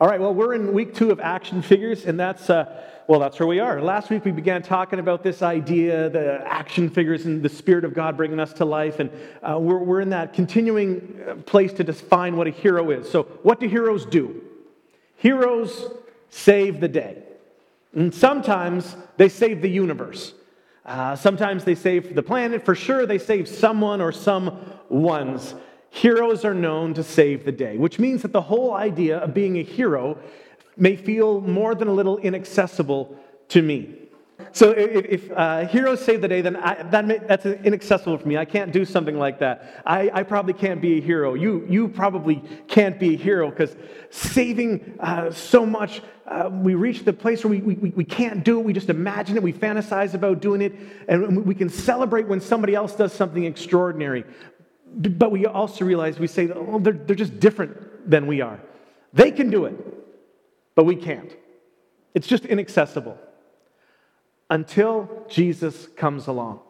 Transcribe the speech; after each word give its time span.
All 0.00 0.08
right, 0.08 0.18
well, 0.18 0.32
we're 0.32 0.54
in 0.54 0.72
week 0.72 0.94
two 0.94 1.10
of 1.10 1.20
action 1.20 1.60
figures, 1.60 2.06
and 2.06 2.18
that's, 2.18 2.48
uh, 2.48 2.64
well, 3.06 3.20
that's 3.20 3.38
where 3.38 3.46
we 3.46 3.60
are. 3.60 3.82
Last 3.82 4.08
week 4.08 4.24
we 4.24 4.30
began 4.30 4.62
talking 4.62 4.98
about 4.98 5.22
this 5.22 5.42
idea, 5.42 6.08
the 6.08 6.42
action 6.46 6.88
figures 6.88 7.26
and 7.26 7.42
the 7.42 7.50
Spirit 7.50 7.84
of 7.84 7.92
God 7.92 8.16
bringing 8.16 8.40
us 8.40 8.54
to 8.54 8.64
life, 8.64 8.98
and 8.98 9.10
uh, 9.42 9.58
we're, 9.58 9.76
we're 9.76 10.00
in 10.00 10.08
that 10.08 10.32
continuing 10.32 11.20
uh, 11.28 11.34
place 11.42 11.74
to 11.74 11.84
define 11.84 12.38
what 12.38 12.46
a 12.46 12.50
hero 12.50 12.90
is. 12.90 13.10
So, 13.10 13.24
what 13.42 13.60
do 13.60 13.68
heroes 13.68 14.06
do? 14.06 14.40
Heroes 15.16 15.90
save 16.30 16.80
the 16.80 16.88
day. 16.88 17.22
And 17.92 18.14
sometimes 18.14 18.96
they 19.18 19.28
save 19.28 19.60
the 19.60 19.68
universe. 19.68 20.32
Uh, 20.86 21.14
sometimes 21.14 21.64
they 21.64 21.74
save 21.74 22.14
the 22.14 22.22
planet. 22.22 22.64
For 22.64 22.74
sure, 22.74 23.04
they 23.04 23.18
save 23.18 23.46
someone 23.48 24.00
or 24.00 24.12
some 24.12 24.64
ones 24.88 25.54
heroes 25.90 26.44
are 26.44 26.54
known 26.54 26.94
to 26.94 27.02
save 27.02 27.44
the 27.44 27.52
day, 27.52 27.76
which 27.76 27.98
means 27.98 28.22
that 28.22 28.32
the 28.32 28.40
whole 28.40 28.74
idea 28.74 29.18
of 29.18 29.34
being 29.34 29.58
a 29.58 29.62
hero 29.62 30.18
may 30.76 30.96
feel 30.96 31.40
more 31.40 31.74
than 31.74 31.88
a 31.88 31.92
little 31.92 32.16
inaccessible 32.18 33.16
to 33.48 33.60
me. 33.60 33.96
So 34.52 34.70
if, 34.70 35.04
if 35.04 35.32
uh, 35.32 35.66
heroes 35.66 36.00
save 36.00 36.22
the 36.22 36.28
day, 36.28 36.40
then 36.40 36.56
I, 36.56 36.82
that 36.84 37.04
may, 37.04 37.18
that's 37.18 37.46
inaccessible 37.46 38.18
for 38.18 38.26
me. 38.26 38.36
I 38.38 38.44
can't 38.44 38.72
do 38.72 38.84
something 38.84 39.18
like 39.18 39.38
that. 39.40 39.82
I, 39.84 40.10
I 40.12 40.22
probably 40.22 40.54
can't 40.54 40.80
be 40.80 40.98
a 40.98 41.00
hero. 41.00 41.34
You, 41.34 41.66
you 41.68 41.88
probably 41.88 42.42
can't 42.66 42.98
be 42.98 43.14
a 43.14 43.18
hero 43.18 43.50
because 43.50 43.76
saving 44.10 44.96
uh, 45.00 45.30
so 45.30 45.66
much, 45.66 46.02
uh, 46.26 46.48
we 46.50 46.74
reach 46.74 47.04
the 47.04 47.12
place 47.12 47.44
where 47.44 47.50
we, 47.50 47.60
we, 47.60 47.90
we 47.90 48.04
can't 48.04 48.44
do 48.44 48.60
it. 48.60 48.64
We 48.64 48.72
just 48.72 48.88
imagine 48.88 49.36
it. 49.36 49.42
We 49.42 49.52
fantasize 49.52 50.14
about 50.14 50.40
doing 50.40 50.62
it. 50.62 50.74
And 51.06 51.44
we 51.44 51.54
can 51.54 51.68
celebrate 51.68 52.26
when 52.26 52.40
somebody 52.40 52.74
else 52.74 52.94
does 52.94 53.12
something 53.12 53.44
extraordinary. 53.44 54.24
But 54.92 55.30
we 55.30 55.46
also 55.46 55.84
realize 55.84 56.18
we 56.18 56.26
say, 56.26 56.50
oh, 56.50 56.78
they're, 56.78 56.92
they're 56.92 57.16
just 57.16 57.38
different 57.38 58.10
than 58.10 58.26
we 58.26 58.40
are. 58.40 58.60
They 59.12 59.30
can 59.30 59.50
do 59.50 59.64
it, 59.64 59.76
but 60.74 60.84
we 60.84 60.96
can't. 60.96 61.34
It's 62.14 62.26
just 62.26 62.44
inaccessible 62.44 63.18
until 64.48 65.26
Jesus 65.28 65.86
comes 65.96 66.26
along. 66.26 66.60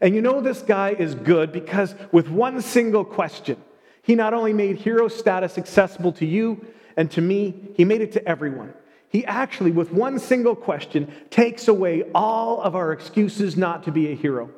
And 0.00 0.14
you 0.14 0.22
know 0.22 0.40
this 0.40 0.62
guy 0.62 0.90
is 0.90 1.14
good 1.14 1.52
because 1.52 1.94
with 2.12 2.28
one 2.30 2.62
single 2.62 3.04
question, 3.04 3.56
he 4.02 4.14
not 4.14 4.32
only 4.32 4.52
made 4.52 4.76
hero 4.76 5.08
status 5.08 5.58
accessible 5.58 6.12
to 6.12 6.26
you 6.26 6.64
and 6.96 7.10
to 7.12 7.20
me, 7.20 7.54
he 7.74 7.84
made 7.84 8.00
it 8.00 8.12
to 8.12 8.26
everyone. 8.26 8.72
He 9.08 9.24
actually, 9.26 9.72
with 9.72 9.92
one 9.92 10.18
single 10.18 10.54
question, 10.54 11.12
takes 11.30 11.66
away 11.66 12.04
all 12.14 12.60
of 12.62 12.76
our 12.76 12.92
excuses 12.92 13.56
not 13.56 13.82
to 13.84 13.92
be 13.92 14.12
a 14.12 14.14
hero. 14.14 14.50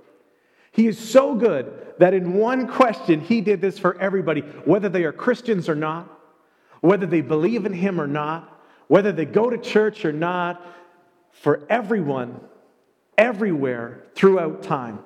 He 0.73 0.89
is 0.89 0.99
so 0.99 1.35
good 1.35 1.95
that 1.99 2.15
in 2.15 2.35
one 2.35 2.67
question, 2.67 3.21
he 3.21 3.41
did 3.41 3.61
this 3.61 3.79
for 3.79 4.01
everybody, 4.01 4.41
whether 4.41 4.89
they 4.89 5.05
are 5.05 5.13
Christians 5.13 5.69
or 5.69 5.75
not, 5.75 6.09
whether 6.81 7.07
they 7.07 7.21
believe 7.21 7.67
in 7.67 7.73
him 7.73 8.01
or 8.01 8.07
not, 8.07 8.61
whether 8.89 9.13
they 9.13 9.27
go 9.27 9.51
to 9.51 9.59
church 9.59 10.05
or 10.05 10.13
not, 10.13 10.65
for 11.31 11.61
everyone, 11.69 12.41
everywhere, 13.17 14.05
throughout 14.15 14.63
time. 14.63 14.99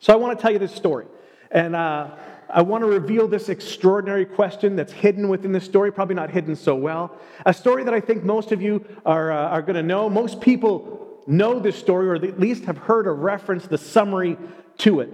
So 0.00 0.12
I 0.12 0.16
want 0.16 0.36
to 0.36 0.42
tell 0.42 0.52
you 0.52 0.58
this 0.58 0.74
story. 0.74 1.06
And 1.50 1.76
uh, 1.76 2.10
I 2.50 2.62
want 2.62 2.82
to 2.82 2.86
reveal 2.86 3.28
this 3.28 3.48
extraordinary 3.48 4.24
question 4.26 4.76
that's 4.76 4.92
hidden 4.92 5.28
within 5.28 5.52
the 5.52 5.60
story, 5.60 5.92
probably 5.92 6.16
not 6.16 6.30
hidden 6.30 6.56
so 6.56 6.74
well. 6.74 7.16
A 7.44 7.54
story 7.54 7.84
that 7.84 7.94
I 7.94 8.00
think 8.00 8.24
most 8.24 8.50
of 8.52 8.60
you 8.60 8.84
are, 9.04 9.30
uh, 9.30 9.48
are 9.48 9.62
going 9.62 9.76
to 9.76 9.82
know. 9.82 10.10
Most 10.10 10.40
people 10.40 11.22
know 11.26 11.58
this 11.58 11.76
story, 11.76 12.08
or 12.08 12.14
at 12.16 12.38
least 12.40 12.64
have 12.64 12.78
heard 12.78 13.06
a 13.06 13.12
reference, 13.12 13.66
the 13.66 13.78
summary 13.78 14.36
to 14.78 15.00
it. 15.00 15.10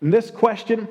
And 0.00 0.12
this 0.12 0.30
question, 0.30 0.88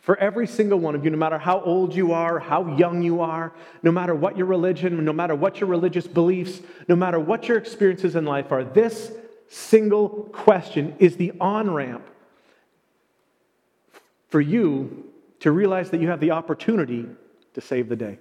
for 0.00 0.18
every 0.18 0.46
single 0.46 0.78
one 0.78 0.94
of 0.94 1.04
you, 1.04 1.10
no 1.10 1.16
matter 1.16 1.38
how 1.38 1.60
old 1.60 1.94
you 1.94 2.12
are, 2.12 2.38
how 2.38 2.76
young 2.76 3.02
you 3.02 3.20
are, 3.20 3.52
no 3.82 3.90
matter 3.90 4.14
what 4.14 4.36
your 4.36 4.46
religion, 4.46 5.04
no 5.04 5.12
matter 5.12 5.34
what 5.34 5.60
your 5.60 5.68
religious 5.68 6.06
beliefs, 6.06 6.60
no 6.88 6.96
matter 6.96 7.18
what 7.18 7.48
your 7.48 7.56
experiences 7.56 8.16
in 8.16 8.24
life 8.24 8.52
are, 8.52 8.64
this 8.64 9.12
single 9.48 10.08
question 10.32 10.94
is 10.98 11.16
the 11.16 11.32
on 11.40 11.72
ramp 11.72 12.06
for 14.28 14.40
you 14.40 15.04
to 15.40 15.52
realize 15.52 15.90
that 15.90 16.00
you 16.00 16.08
have 16.08 16.20
the 16.20 16.32
opportunity 16.32 17.06
to 17.54 17.60
save 17.60 17.88
the 17.88 17.96
day. 17.96 18.18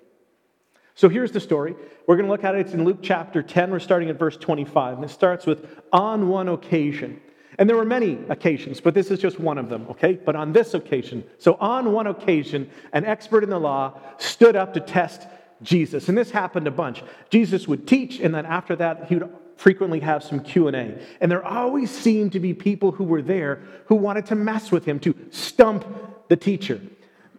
So 0.95 1.09
here's 1.09 1.31
the 1.31 1.39
story. 1.39 1.75
We're 2.05 2.17
going 2.17 2.27
to 2.27 2.31
look 2.31 2.43
at 2.43 2.55
it. 2.55 2.59
It's 2.59 2.73
in 2.73 2.85
Luke 2.85 2.99
chapter 3.01 3.41
10. 3.41 3.71
We're 3.71 3.79
starting 3.79 4.09
at 4.09 4.19
verse 4.19 4.37
25. 4.37 4.97
And 4.97 5.05
it 5.05 5.09
starts 5.09 5.45
with 5.45 5.81
on 5.91 6.27
one 6.27 6.49
occasion. 6.49 7.19
And 7.59 7.69
there 7.69 7.77
were 7.77 7.85
many 7.85 8.19
occasions, 8.29 8.81
but 8.81 8.93
this 8.93 9.11
is 9.11 9.19
just 9.19 9.39
one 9.39 9.57
of 9.57 9.69
them, 9.69 9.85
okay? 9.89 10.13
But 10.13 10.35
on 10.35 10.53
this 10.53 10.73
occasion, 10.73 11.23
so 11.37 11.57
on 11.59 11.91
one 11.91 12.07
occasion, 12.07 12.69
an 12.93 13.05
expert 13.05 13.43
in 13.43 13.49
the 13.49 13.59
law 13.59 13.99
stood 14.17 14.55
up 14.55 14.73
to 14.73 14.79
test 14.79 15.27
Jesus. 15.61 16.09
And 16.09 16.17
this 16.17 16.31
happened 16.31 16.67
a 16.67 16.71
bunch. 16.71 17.03
Jesus 17.29 17.67
would 17.67 17.87
teach, 17.87 18.19
and 18.19 18.33
then 18.33 18.45
after 18.45 18.75
that, 18.77 19.05
he 19.07 19.15
would 19.15 19.29
frequently 19.55 19.99
have 19.99 20.23
some 20.23 20.39
q&a 20.39 20.97
and 21.21 21.31
there 21.31 21.45
always 21.45 21.89
seemed 21.89 22.31
to 22.31 22.39
be 22.39 22.53
people 22.53 22.91
who 22.91 23.03
were 23.03 23.21
there 23.21 23.61
who 23.85 23.95
wanted 23.95 24.25
to 24.25 24.35
mess 24.35 24.71
with 24.71 24.83
him 24.83 24.99
to 24.99 25.15
stump 25.29 25.85
the 26.27 26.35
teacher 26.35 26.81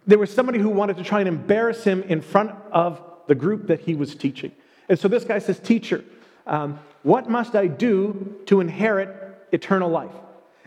there 0.07 0.17
was 0.17 0.33
somebody 0.33 0.57
who 0.57 0.69
wanted 0.69 0.95
to 0.97 1.03
try 1.03 1.19
and 1.19 1.27
embarrass 1.27 1.83
him 1.83 2.01
in 2.03 2.21
front 2.21 2.51
of 2.71 3.01
the 3.27 3.35
group 3.35 3.67
that 3.67 3.81
he 3.81 3.95
was 3.95 4.15
teaching 4.15 4.51
and 4.87 4.97
so 4.97 5.07
this 5.07 5.23
guy 5.23 5.37
says 5.37 5.59
teacher 5.59 6.03
um, 6.47 6.79
what 7.03 7.29
must 7.29 7.53
i 7.53 7.67
do 7.67 8.35
to 8.45 8.61
inherit 8.61 9.24
eternal 9.55 9.89
life? 9.89 10.11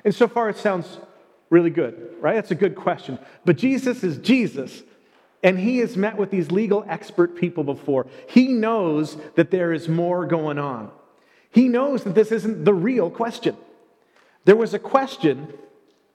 And 0.04 0.14
so 0.14 0.26
far, 0.26 0.48
it 0.48 0.56
sounds 0.56 0.98
really 1.50 1.70
good, 1.70 2.16
right? 2.20 2.34
That's 2.34 2.50
a 2.50 2.56
good 2.56 2.74
question. 2.74 3.18
But 3.44 3.56
Jesus 3.56 4.02
is 4.02 4.18
Jesus, 4.18 4.82
and 5.42 5.58
he 5.58 5.78
has 5.78 5.96
met 5.96 6.16
with 6.16 6.30
these 6.30 6.50
legal 6.50 6.84
expert 6.88 7.36
people 7.36 7.62
before. 7.62 8.06
He 8.28 8.48
knows 8.48 9.16
that 9.36 9.50
there 9.50 9.72
is 9.72 9.88
more 9.88 10.26
going 10.26 10.58
on. 10.58 10.90
He 11.50 11.68
knows 11.68 12.04
that 12.04 12.14
this 12.14 12.32
isn't 12.32 12.64
the 12.64 12.74
real 12.74 13.10
question. 13.10 13.56
There 14.44 14.56
was 14.56 14.74
a 14.74 14.78
question 14.78 15.52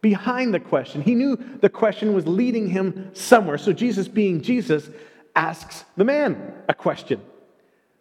behind 0.02 0.54
the 0.54 0.60
question. 0.60 1.02
He 1.02 1.16
knew 1.16 1.38
the 1.62 1.70
question 1.70 2.14
was 2.14 2.28
leading 2.28 2.68
him 2.70 3.12
somewhere. 3.14 3.58
So, 3.58 3.74
Jesus, 3.74 4.08
being 4.08 4.42
Jesus, 4.42 4.90
asks 5.36 5.86
the 5.96 6.04
man 6.04 6.54
a 6.68 6.74
question. 6.74 7.22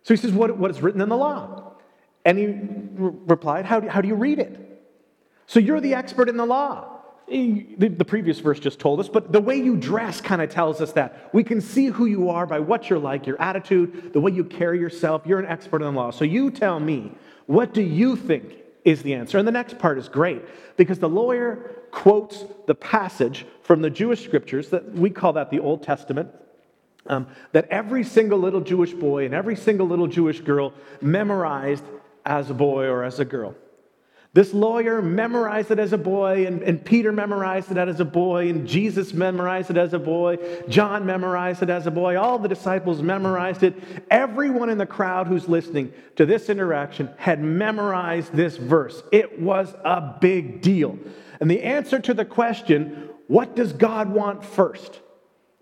So 0.03 0.15
he 0.15 0.19
says, 0.19 0.33
What, 0.33 0.57
what 0.57 0.71
is 0.71 0.83
written 0.83 1.01
in 1.01 1.09
the 1.09 1.17
law? 1.17 1.73
And 2.25 2.39
he 2.39 2.47
re- 2.47 3.13
replied, 3.27 3.65
how 3.65 3.81
do, 3.81 3.89
how 3.89 4.01
do 4.01 4.09
you 4.09 4.15
read 4.15 4.39
it? 4.39 4.62
So 5.47 5.61
you're 5.61 5.81
the 5.81 5.95
expert 5.95 6.29
in 6.29 6.37
the 6.37 6.47
law. 6.47 6.89
The, 7.29 8.05
previous 8.07 8.41
verse 8.41 8.61
just 8.61 8.79
told 8.79 9.01
us, 9.01 9.09
but 9.09 9.33
the 9.33 9.41
way 9.41 9.57
you 9.57 9.77
dress 9.77 10.21
kind 10.21 10.43
of 10.43 10.51
tells 10.51 10.81
us 10.81 10.93
that. 10.93 11.31
We 11.33 11.45
can 11.45 11.61
see 11.61 11.87
who 11.87 12.07
you 12.07 12.29
are 12.29 12.47
by 12.47 12.59
what 12.59 12.91
you're 12.91 12.99
like, 12.99 13.27
your 13.27 13.41
attitude, 13.41 14.13
the 14.13 14.21
way 14.21 14.33
you 14.33 14.45
carry 14.45 14.79
yourself. 14.79 15.23
You're 15.25 15.39
an 15.39 15.47
expert 15.47 15.83
in 15.83 15.95
the 15.95 16.01
law. 16.01 16.11
So 16.11 16.25
you 16.25 16.51
tell 16.51 16.79
me, 16.79 17.13
what 17.47 17.73
do 17.73 17.81
you 17.83 18.17
think 18.17 18.57
is 18.85 19.03
the 19.03 19.15
answer? 19.15 19.39
And 19.39 19.49
the 19.49 19.53
next 19.53 19.79
part 19.79 19.99
is 19.99 20.09
great 20.09 20.43
because 20.77 20.99
the 20.99 21.09
lawyer 21.09 21.71
quotes 21.91 22.45
the 22.67 22.75
passage 22.75 23.47
from 23.63 23.83
the 23.83 23.91
Jewish 23.91 24.25
scriptures 24.25 24.71
that 24.71 24.93
we 24.93 25.09
call 25.09 25.35
that 25.35 25.51
the 25.51 25.61
Old 25.61 25.83
Testament. 25.83 26.31
Um, 27.07 27.27
that 27.51 27.67
every 27.69 28.05
single 28.05 28.39
little 28.39 28.61
Jewish 28.61 28.93
boy 28.93 29.25
and 29.25 29.35
every 29.35 29.57
single 29.57 29.89
little 29.89 30.07
Jewish 30.07 30.41
girl 30.41 30.73
memorized 31.01 31.83
as 32.25 32.49
a 32.49 32.55
boy 32.55 32.85
or 32.85 33.03
as 33.03 33.19
a 33.19 33.25
girl. 33.25 33.57
This 34.35 34.55
lawyer 34.55 35.03
memorized 35.03 35.71
it 35.71 35.79
as 35.79 35.93
a 35.93 35.99
boy, 35.99 36.47
and, 36.47 36.63
and 36.63 36.83
Peter 36.83 37.13
memorized 37.13 37.71
it 37.71 37.77
as 37.77 38.01
a 38.01 38.05
boy, 38.05 38.49
and 38.49 38.67
Jesus 38.67 39.13
memorized 39.13 39.69
it 39.69 39.77
as 39.77 39.93
a 39.93 39.99
boy, 39.99 40.39
John 40.71 41.05
memorized 41.05 41.63
it 41.63 41.69
as 41.69 41.87
a 41.87 41.91
boy, 41.91 42.19
all 42.19 42.39
the 42.39 42.49
disciples 42.49 43.03
memorized 43.03 43.63
it. 43.63 43.75
Everyone 44.11 44.71
in 44.71 44.79
the 44.79 44.87
crowd 44.87 45.27
who's 45.27 45.49
listening 45.49 45.93
to 46.17 46.25
this 46.25 46.49
interaction 46.49 47.11
had 47.19 47.43
memorized 47.43 48.33
this 48.33 48.57
verse. 48.57 49.03
It 49.13 49.39
was 49.39 49.75
a 49.85 50.17
big 50.19 50.63
deal. 50.63 50.99
And 51.39 51.51
the 51.51 51.63
answer 51.63 51.99
to 51.99 52.15
the 52.15 52.25
question, 52.25 53.11
what 53.27 53.55
does 53.55 53.75
God 53.75 54.09
want 54.09 54.47
first? 54.47 55.01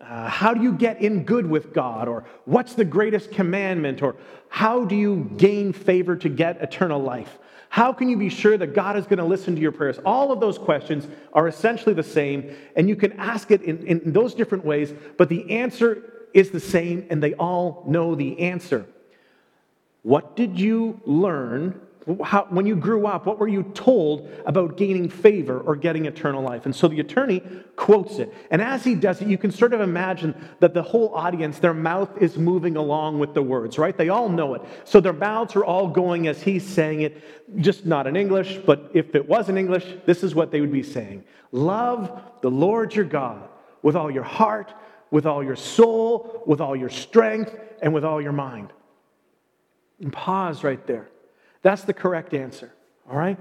Uh, 0.00 0.28
how 0.28 0.54
do 0.54 0.62
you 0.62 0.72
get 0.72 1.00
in 1.00 1.24
good 1.24 1.46
with 1.46 1.72
God? 1.72 2.06
Or 2.06 2.24
what's 2.44 2.74
the 2.74 2.84
greatest 2.84 3.32
commandment? 3.32 4.00
Or 4.00 4.16
how 4.48 4.84
do 4.84 4.94
you 4.94 5.30
gain 5.36 5.72
favor 5.72 6.14
to 6.16 6.28
get 6.28 6.62
eternal 6.62 7.02
life? 7.02 7.38
How 7.70 7.92
can 7.92 8.08
you 8.08 8.16
be 8.16 8.28
sure 8.28 8.58
that 8.58 8.74
God 8.74 8.96
is 8.96 9.06
going 9.06 9.20
to 9.20 9.24
listen 9.24 9.54
to 9.54 9.60
your 9.60 9.70
prayers? 9.70 10.00
All 10.04 10.32
of 10.32 10.40
those 10.40 10.58
questions 10.58 11.06
are 11.32 11.46
essentially 11.46 11.94
the 11.94 12.02
same, 12.02 12.56
and 12.74 12.88
you 12.88 12.96
can 12.96 13.12
ask 13.12 13.52
it 13.52 13.62
in, 13.62 13.86
in 13.86 14.12
those 14.12 14.34
different 14.34 14.64
ways, 14.64 14.92
but 15.16 15.28
the 15.28 15.48
answer 15.48 16.26
is 16.34 16.50
the 16.50 16.58
same, 16.58 17.06
and 17.10 17.22
they 17.22 17.34
all 17.34 17.84
know 17.86 18.16
the 18.16 18.40
answer. 18.40 18.86
What 20.02 20.34
did 20.34 20.58
you 20.58 21.00
learn 21.06 21.80
how, 22.24 22.46
when 22.48 22.66
you 22.66 22.76
grew 22.76 23.06
up, 23.06 23.26
what 23.26 23.38
were 23.38 23.48
you 23.48 23.62
told 23.74 24.30
about 24.46 24.76
gaining 24.76 25.08
favor 25.08 25.60
or 25.60 25.76
getting 25.76 26.06
eternal 26.06 26.42
life? 26.42 26.64
And 26.64 26.74
so 26.74 26.88
the 26.88 27.00
attorney 27.00 27.42
quotes 27.76 28.18
it. 28.18 28.32
And 28.50 28.62
as 28.62 28.84
he 28.84 28.94
does 28.94 29.20
it, 29.20 29.28
you 29.28 29.36
can 29.36 29.50
sort 29.50 29.74
of 29.74 29.80
imagine 29.80 30.34
that 30.60 30.72
the 30.72 30.82
whole 30.82 31.14
audience, 31.14 31.58
their 31.58 31.74
mouth 31.74 32.10
is 32.20 32.38
moving 32.38 32.76
along 32.76 33.18
with 33.18 33.34
the 33.34 33.42
words, 33.42 33.78
right? 33.78 33.96
They 33.96 34.08
all 34.08 34.28
know 34.28 34.54
it. 34.54 34.62
So 34.84 35.00
their 35.00 35.12
mouths 35.12 35.56
are 35.56 35.64
all 35.64 35.88
going 35.88 36.26
as 36.26 36.42
he's 36.42 36.66
saying 36.66 37.02
it, 37.02 37.22
just 37.60 37.84
not 37.84 38.06
in 38.06 38.16
English, 38.16 38.58
but 38.64 38.90
if 38.94 39.14
it 39.14 39.28
was 39.28 39.48
in 39.48 39.58
English, 39.58 39.84
this 40.06 40.22
is 40.22 40.34
what 40.34 40.50
they 40.50 40.60
would 40.60 40.72
be 40.72 40.82
saying 40.82 41.24
Love 41.52 42.22
the 42.40 42.50
Lord 42.50 42.94
your 42.94 43.04
God 43.04 43.48
with 43.82 43.96
all 43.96 44.10
your 44.10 44.22
heart, 44.22 44.72
with 45.10 45.26
all 45.26 45.42
your 45.42 45.56
soul, 45.56 46.42
with 46.46 46.60
all 46.60 46.76
your 46.76 46.88
strength, 46.88 47.54
and 47.82 47.92
with 47.92 48.04
all 48.04 48.22
your 48.22 48.32
mind. 48.32 48.72
And 50.00 50.12
pause 50.12 50.64
right 50.64 50.84
there. 50.86 51.08
That's 51.62 51.82
the 51.82 51.92
correct 51.94 52.34
answer, 52.34 52.72
all 53.08 53.16
right? 53.16 53.38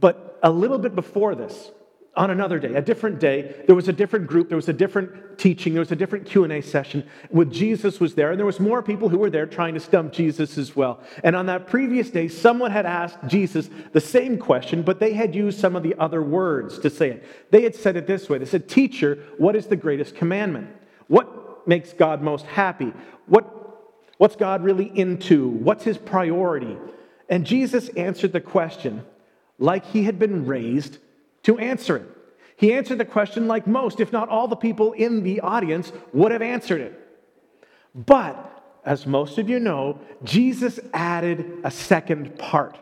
But 0.00 0.38
a 0.42 0.50
little 0.50 0.78
bit 0.78 0.94
before 0.94 1.34
this, 1.34 1.70
on 2.14 2.30
another 2.30 2.58
day, 2.58 2.74
a 2.74 2.82
different 2.82 3.20
day, 3.20 3.62
there 3.66 3.74
was 3.74 3.88
a 3.88 3.92
different 3.92 4.26
group, 4.26 4.48
there 4.50 4.56
was 4.56 4.68
a 4.68 4.72
different 4.74 5.38
teaching, 5.38 5.72
there 5.72 5.80
was 5.80 5.92
a 5.92 5.96
different 5.96 6.26
Q&A 6.26 6.60
session 6.60 7.08
with 7.30 7.50
Jesus 7.50 8.00
was 8.00 8.14
there, 8.14 8.30
and 8.30 8.38
there 8.38 8.44
was 8.44 8.60
more 8.60 8.82
people 8.82 9.08
who 9.08 9.16
were 9.16 9.30
there 9.30 9.46
trying 9.46 9.72
to 9.74 9.80
stump 9.80 10.12
Jesus 10.12 10.58
as 10.58 10.76
well. 10.76 11.00
And 11.24 11.34
on 11.34 11.46
that 11.46 11.66
previous 11.66 12.10
day, 12.10 12.28
someone 12.28 12.70
had 12.70 12.84
asked 12.84 13.16
Jesus 13.28 13.70
the 13.92 14.00
same 14.00 14.36
question, 14.36 14.82
but 14.82 15.00
they 15.00 15.14
had 15.14 15.34
used 15.34 15.58
some 15.58 15.74
of 15.74 15.82
the 15.82 15.94
other 15.98 16.22
words 16.22 16.78
to 16.80 16.90
say 16.90 17.12
it. 17.12 17.24
They 17.50 17.62
had 17.62 17.74
said 17.74 17.96
it 17.96 18.06
this 18.06 18.28
way. 18.28 18.36
They 18.36 18.44
said, 18.44 18.68
"Teacher, 18.68 19.18
what 19.38 19.56
is 19.56 19.66
the 19.66 19.76
greatest 19.76 20.14
commandment? 20.14 20.68
What 21.08 21.66
makes 21.66 21.94
God 21.94 22.20
most 22.20 22.44
happy? 22.44 22.92
What 23.26 23.46
what's 24.18 24.36
God 24.36 24.62
really 24.62 24.92
into? 24.94 25.48
What's 25.48 25.84
his 25.84 25.96
priority?" 25.96 26.76
And 27.32 27.46
Jesus 27.46 27.88
answered 27.96 28.34
the 28.34 28.42
question 28.42 29.06
like 29.58 29.86
he 29.86 30.04
had 30.04 30.18
been 30.18 30.44
raised 30.44 30.98
to 31.44 31.56
answer 31.56 31.96
it. 31.96 32.06
He 32.56 32.74
answered 32.74 32.98
the 32.98 33.06
question 33.06 33.48
like 33.48 33.66
most, 33.66 34.00
if 34.00 34.12
not 34.12 34.28
all 34.28 34.48
the 34.48 34.54
people 34.54 34.92
in 34.92 35.22
the 35.22 35.40
audience 35.40 35.90
would 36.12 36.30
have 36.30 36.42
answered 36.42 36.82
it. 36.82 37.08
But, 37.94 38.36
as 38.84 39.06
most 39.06 39.38
of 39.38 39.48
you 39.48 39.60
know, 39.60 39.98
Jesus 40.24 40.78
added 40.92 41.62
a 41.64 41.70
second 41.70 42.38
part. 42.38 42.78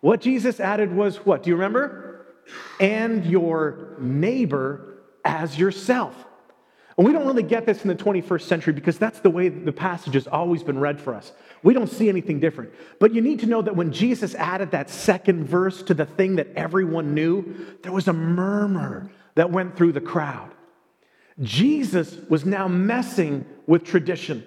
What 0.00 0.20
Jesus 0.20 0.60
added 0.60 0.94
was 0.94 1.16
what? 1.26 1.42
Do 1.42 1.50
you 1.50 1.56
remember? 1.56 2.26
And 2.78 3.26
your 3.26 3.96
neighbor 3.98 5.02
as 5.24 5.58
yourself. 5.58 6.14
And 6.96 7.06
we 7.06 7.12
don't 7.12 7.26
really 7.26 7.42
get 7.42 7.66
this 7.66 7.82
in 7.82 7.88
the 7.88 7.94
21st 7.94 8.42
century 8.42 8.72
because 8.72 8.98
that's 8.98 9.18
the 9.18 9.30
way 9.30 9.48
the 9.48 9.72
passage 9.72 10.14
has 10.14 10.28
always 10.28 10.62
been 10.62 10.78
read 10.78 11.00
for 11.00 11.14
us. 11.14 11.32
We 11.64 11.74
don't 11.74 11.88
see 11.88 12.08
anything 12.08 12.38
different. 12.38 12.72
But 13.00 13.14
you 13.14 13.20
need 13.20 13.40
to 13.40 13.46
know 13.46 13.62
that 13.62 13.74
when 13.74 13.92
Jesus 13.92 14.34
added 14.36 14.70
that 14.70 14.90
second 14.90 15.44
verse 15.44 15.82
to 15.84 15.94
the 15.94 16.06
thing 16.06 16.36
that 16.36 16.48
everyone 16.54 17.14
knew, 17.14 17.76
there 17.82 17.92
was 17.92 18.06
a 18.06 18.12
murmur 18.12 19.10
that 19.34 19.50
went 19.50 19.76
through 19.76 19.92
the 19.92 20.00
crowd. 20.00 20.50
Jesus 21.42 22.16
was 22.28 22.44
now 22.44 22.68
messing 22.68 23.44
with 23.66 23.82
tradition. 23.82 24.44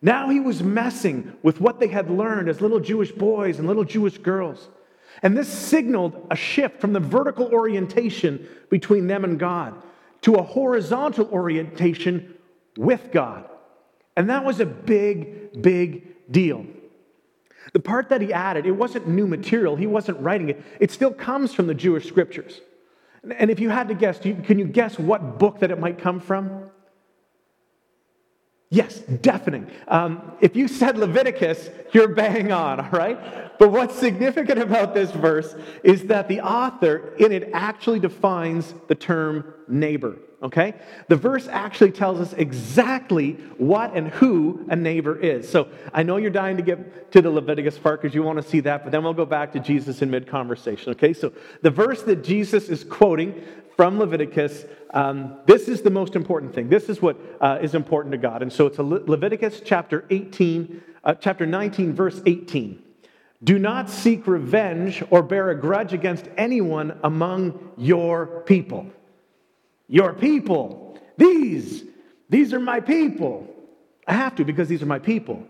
Now 0.00 0.28
he 0.28 0.38
was 0.38 0.62
messing 0.62 1.36
with 1.42 1.60
what 1.60 1.80
they 1.80 1.88
had 1.88 2.08
learned 2.08 2.48
as 2.48 2.60
little 2.60 2.78
Jewish 2.78 3.10
boys 3.10 3.58
and 3.58 3.66
little 3.66 3.84
Jewish 3.84 4.18
girls. 4.18 4.68
And 5.22 5.36
this 5.36 5.48
signaled 5.48 6.26
a 6.30 6.36
shift 6.36 6.80
from 6.80 6.92
the 6.92 7.00
vertical 7.00 7.46
orientation 7.46 8.46
between 8.68 9.08
them 9.08 9.24
and 9.24 9.40
God 9.40 9.82
to 10.24 10.36
a 10.36 10.42
horizontal 10.42 11.26
orientation 11.26 12.34
with 12.78 13.12
God. 13.12 13.44
And 14.16 14.30
that 14.30 14.44
was 14.44 14.58
a 14.58 14.66
big, 14.66 15.62
big 15.62 16.32
deal. 16.32 16.66
The 17.74 17.80
part 17.80 18.08
that 18.08 18.22
he 18.22 18.32
added, 18.32 18.64
it 18.64 18.72
wasn't 18.72 19.06
new 19.06 19.26
material, 19.26 19.76
he 19.76 19.86
wasn't 19.86 20.18
writing 20.20 20.48
it. 20.48 20.62
It 20.80 20.90
still 20.90 21.12
comes 21.12 21.52
from 21.52 21.66
the 21.66 21.74
Jewish 21.74 22.08
scriptures. 22.08 22.62
And 23.38 23.50
if 23.50 23.60
you 23.60 23.68
had 23.68 23.88
to 23.88 23.94
guess, 23.94 24.18
can 24.18 24.58
you 24.58 24.66
guess 24.66 24.98
what 24.98 25.38
book 25.38 25.60
that 25.60 25.70
it 25.70 25.78
might 25.78 25.98
come 25.98 26.20
from? 26.20 26.70
Yes, 28.70 28.98
deafening. 29.00 29.70
Um, 29.88 30.32
if 30.40 30.56
you 30.56 30.68
said 30.68 30.96
Leviticus, 30.96 31.68
you're 31.92 32.08
bang 32.08 32.50
on, 32.50 32.80
all 32.80 32.90
right? 32.90 33.43
But 33.58 33.70
what's 33.70 33.94
significant 33.94 34.58
about 34.58 34.94
this 34.94 35.10
verse 35.10 35.54
is 35.82 36.06
that 36.06 36.28
the 36.28 36.40
author 36.40 37.14
in 37.18 37.32
it 37.32 37.50
actually 37.52 38.00
defines 38.00 38.74
the 38.88 38.94
term 38.94 39.54
neighbor, 39.68 40.16
okay? 40.42 40.74
The 41.08 41.16
verse 41.16 41.46
actually 41.48 41.92
tells 41.92 42.20
us 42.20 42.32
exactly 42.34 43.32
what 43.58 43.94
and 43.94 44.08
who 44.08 44.66
a 44.68 44.76
neighbor 44.76 45.18
is. 45.18 45.48
So 45.48 45.68
I 45.92 46.02
know 46.02 46.16
you're 46.16 46.30
dying 46.30 46.56
to 46.56 46.62
get 46.62 47.12
to 47.12 47.22
the 47.22 47.30
Leviticus 47.30 47.78
part 47.78 48.02
because 48.02 48.14
you 48.14 48.22
want 48.22 48.42
to 48.42 48.48
see 48.48 48.60
that, 48.60 48.82
but 48.82 48.90
then 48.90 49.04
we'll 49.04 49.14
go 49.14 49.26
back 49.26 49.52
to 49.52 49.60
Jesus 49.60 50.02
in 50.02 50.10
mid 50.10 50.26
conversation, 50.26 50.90
okay? 50.92 51.12
So 51.12 51.32
the 51.62 51.70
verse 51.70 52.02
that 52.02 52.24
Jesus 52.24 52.68
is 52.68 52.84
quoting 52.84 53.42
from 53.76 53.98
Leviticus. 53.98 54.64
Um, 54.90 55.38
this 55.46 55.66
is 55.66 55.82
the 55.82 55.90
most 55.90 56.14
important 56.14 56.54
thing. 56.54 56.68
This 56.68 56.88
is 56.88 57.02
what 57.02 57.16
uh, 57.40 57.58
is 57.60 57.74
important 57.74 58.12
to 58.12 58.18
God. 58.18 58.40
And 58.40 58.52
so 58.52 58.66
it's 58.66 58.78
Le- 58.78 59.02
Leviticus 59.04 59.60
chapter 59.64 60.04
18, 60.10 60.82
uh, 61.02 61.14
chapter 61.14 61.44
19, 61.44 61.92
verse 61.92 62.22
18. 62.24 62.83
Do 63.44 63.58
not 63.58 63.90
seek 63.90 64.26
revenge 64.26 65.02
or 65.10 65.22
bear 65.22 65.50
a 65.50 65.60
grudge 65.60 65.92
against 65.92 66.26
anyone 66.38 66.98
among 67.04 67.72
your 67.76 68.42
people. 68.46 68.86
Your 69.86 70.14
people. 70.14 70.98
These, 71.18 71.84
these 72.30 72.54
are 72.54 72.60
my 72.60 72.80
people. 72.80 73.46
I 74.06 74.14
have 74.14 74.34
to 74.36 74.44
because 74.44 74.68
these 74.68 74.82
are 74.82 74.86
my 74.86 74.98
people. 74.98 75.46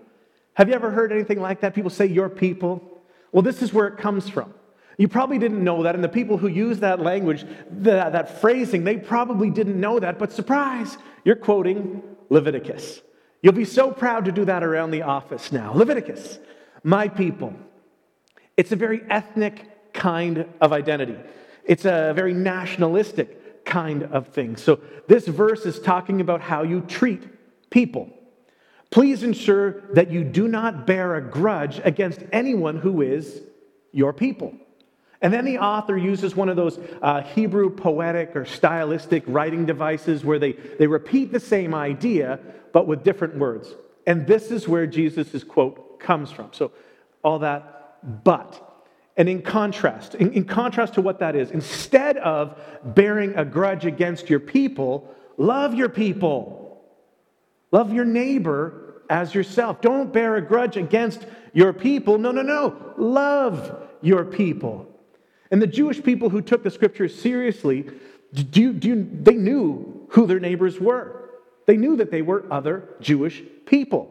Have 0.55 0.69
you 0.69 0.75
ever 0.75 0.91
heard 0.91 1.13
anything 1.13 1.41
like 1.41 1.61
that? 1.61 1.75
People 1.75 1.91
say 1.91 2.07
your 2.07 2.29
people. 2.29 2.83
Well, 3.31 3.43
this 3.43 3.63
is 3.63 3.73
where 3.73 3.87
it 3.87 3.97
comes 3.99 4.29
from. 4.29 4.53
You 4.97 5.09
probably 5.09 5.39
didn't 5.39 5.63
know 5.63 5.83
that, 5.83 5.97
and 5.97 6.05
the 6.05 6.09
people 6.09 6.37
who 6.37 6.47
use 6.47 6.79
that 6.81 7.01
language, 7.01 7.45
that, 7.71 8.13
that 8.13 8.41
phrasing, 8.41 8.85
they 8.85 8.97
probably 8.97 9.51
didn't 9.51 9.79
know 9.79 9.99
that, 9.99 10.21
but 10.21 10.33
surprise, 10.33 10.97
you're 11.25 11.35
quoting 11.35 12.03
Leviticus. 12.29 13.03
You'll 13.43 13.55
be 13.55 13.65
so 13.65 13.91
proud 13.91 14.25
to 14.27 14.33
do 14.33 14.45
that 14.45 14.63
around 14.63 14.93
the 14.93 15.03
office 15.03 15.51
now. 15.51 15.73
Leviticus, 15.75 16.39
my 16.85 17.09
people. 17.09 17.55
It's 18.57 18.73
a 18.73 18.77
very 18.77 19.03
ethnic 19.11 19.93
kind 19.93 20.47
of 20.61 20.73
identity, 20.73 21.17
it's 21.65 21.85
a 21.85 22.13
very 22.15 22.35
nationalistic 22.35 23.65
kind 23.65 24.05
of 24.05 24.29
thing. 24.29 24.57
So, 24.57 24.81
this 25.09 25.27
verse 25.27 25.65
is 25.67 25.81
talking 25.81 26.21
about 26.21 26.41
how 26.41 26.63
you 26.63 26.81
treat 26.83 27.23
people. 27.71 28.11
Please 28.91 29.23
ensure 29.23 29.81
that 29.95 30.11
you 30.11 30.23
do 30.23 30.47
not 30.47 30.87
bear 30.87 31.17
a 31.17 31.21
grudge 31.21 31.81
against 31.83 32.21
anyone 32.33 32.77
who 32.77 33.03
is 33.03 33.43
your 33.91 34.13
people. 34.13 34.55
And 35.21 35.33
then 35.33 35.45
the 35.45 35.59
author 35.59 35.97
uses 35.97 36.37
one 36.37 36.49
of 36.49 36.57
those 36.57 36.79
uh, 37.01 37.23
Hebrew 37.23 37.71
poetic 37.71 38.37
or 38.37 38.45
stylistic 38.45 39.25
writing 39.27 39.65
devices 39.65 40.23
where 40.25 40.39
they, 40.39 40.53
they 40.53 40.87
repeat 40.87 41.33
the 41.33 41.41
same 41.41 41.75
idea, 41.75 42.39
but 42.73 42.87
with 42.87 43.03
different 43.03 43.37
words. 43.37 43.75
And 44.07 44.27
this 44.27 44.51
is 44.51 44.69
where 44.69 44.87
Jesus' 44.87 45.43
quote 45.43 45.99
comes 45.99 46.31
from. 46.31 46.51
So, 46.53 46.73
all 47.23 47.39
that, 47.39 47.74
but. 48.25 48.61
And 49.17 49.29
in 49.29 49.43
contrast, 49.43 50.17
in, 50.17 50.33
in 50.33 50.45
contrast 50.45 50.95
to 50.95 51.01
what 51.01 51.21
that 51.21 51.37
is, 51.37 51.51
instead 51.51 52.17
of 52.19 52.59
bearing 52.85 53.35
a 53.37 53.45
grudge 53.45 53.87
against 53.87 54.29
your 54.29 54.41
people, 54.41 55.15
love 55.37 55.75
your 55.75 55.89
people. 55.89 56.83
Love 57.71 57.93
your 57.93 58.05
neighbor 58.05 59.03
as 59.09 59.35
yourself. 59.35 59.81
Don't 59.81 60.13
bear 60.13 60.37
a 60.37 60.41
grudge 60.41 60.77
against 60.77 61.27
your 61.53 61.73
people. 61.73 62.19
No, 62.19 62.33
no, 62.33 62.43
no. 62.43 62.77
Love 62.97 63.89
your 64.03 64.25
people. 64.25 64.89
And 65.51 65.63
the 65.63 65.67
Jewish 65.67 66.03
people 66.03 66.29
who 66.29 66.41
took 66.41 66.65
the 66.65 66.71
scriptures 66.71 67.17
seriously, 67.17 67.89
do 68.33 68.61
you, 68.61 68.73
do 68.73 68.89
you, 68.89 69.09
they 69.23 69.35
knew 69.35 70.07
who 70.09 70.27
their 70.27 70.41
neighbors 70.41 70.81
were. 70.81 71.31
They 71.67 71.77
knew 71.77 71.97
that 71.97 72.11
they 72.11 72.23
were 72.23 72.45
other 72.51 72.89
Jewish 73.01 73.43
people. 73.67 74.11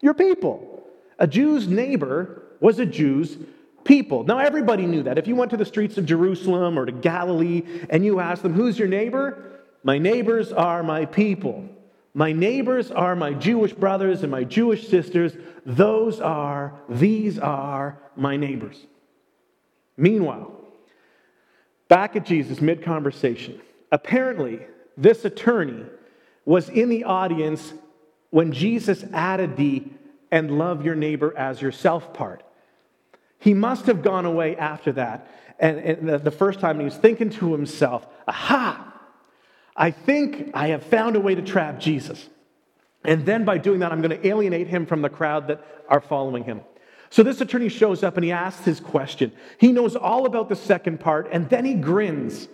Your 0.00 0.14
people. 0.14 0.84
A 1.18 1.26
Jew's 1.26 1.66
neighbor 1.66 2.42
was 2.60 2.78
a 2.78 2.86
Jew's 2.86 3.36
people. 3.84 4.24
Now, 4.24 4.38
everybody 4.38 4.86
knew 4.86 5.02
that. 5.04 5.18
If 5.18 5.26
you 5.26 5.36
went 5.36 5.50
to 5.50 5.56
the 5.56 5.64
streets 5.64 5.98
of 5.98 6.06
Jerusalem 6.06 6.78
or 6.78 6.86
to 6.86 6.92
Galilee 6.92 7.62
and 7.90 8.04
you 8.04 8.20
asked 8.20 8.42
them, 8.42 8.52
Who's 8.54 8.78
your 8.78 8.88
neighbor? 8.88 9.60
My 9.82 9.98
neighbors 9.98 10.52
are 10.52 10.82
my 10.82 11.04
people. 11.04 11.68
My 12.14 12.32
neighbors 12.32 12.90
are 12.90 13.14
my 13.14 13.32
Jewish 13.32 13.72
brothers 13.72 14.22
and 14.22 14.30
my 14.30 14.44
Jewish 14.44 14.88
sisters. 14.88 15.34
Those 15.64 16.20
are, 16.20 16.74
these 16.88 17.38
are 17.38 17.98
my 18.16 18.36
neighbors. 18.36 18.86
Meanwhile, 19.96 20.58
Back 21.88 22.16
at 22.16 22.26
Jesus 22.26 22.60
mid 22.60 22.82
conversation. 22.82 23.60
Apparently, 23.90 24.60
this 24.96 25.24
attorney 25.24 25.84
was 26.44 26.68
in 26.68 26.90
the 26.90 27.04
audience 27.04 27.72
when 28.30 28.52
Jesus 28.52 29.04
added 29.12 29.56
the 29.56 29.84
and 30.30 30.58
love 30.58 30.84
your 30.84 30.94
neighbor 30.94 31.36
as 31.36 31.62
yourself 31.62 32.12
part. 32.12 32.42
He 33.38 33.54
must 33.54 33.86
have 33.86 34.02
gone 34.02 34.26
away 34.26 34.56
after 34.56 34.92
that. 34.92 35.28
And, 35.58 35.78
and 35.78 36.24
the 36.24 36.30
first 36.30 36.60
time 36.60 36.78
he 36.78 36.84
was 36.84 36.96
thinking 36.96 37.30
to 37.30 37.52
himself, 37.52 38.06
aha, 38.26 38.84
I 39.76 39.90
think 39.90 40.50
I 40.54 40.68
have 40.68 40.82
found 40.84 41.16
a 41.16 41.20
way 41.20 41.34
to 41.34 41.42
trap 41.42 41.78
Jesus. 41.80 42.28
And 43.04 43.24
then 43.24 43.44
by 43.44 43.58
doing 43.58 43.80
that, 43.80 43.92
I'm 43.92 44.02
going 44.02 44.20
to 44.20 44.26
alienate 44.26 44.66
him 44.66 44.86
from 44.86 45.02
the 45.02 45.08
crowd 45.08 45.48
that 45.48 45.64
are 45.88 46.00
following 46.00 46.44
him. 46.44 46.62
So 47.10 47.22
this 47.22 47.40
attorney 47.40 47.68
shows 47.68 48.02
up 48.02 48.16
and 48.16 48.24
he 48.24 48.32
asks 48.32 48.64
his 48.64 48.80
question. 48.80 49.32
He 49.58 49.72
knows 49.72 49.96
all 49.96 50.26
about 50.26 50.48
the 50.48 50.56
second 50.56 51.00
part, 51.00 51.28
and 51.32 51.48
then 51.48 51.64
he 51.64 51.74
grins. 51.74 52.48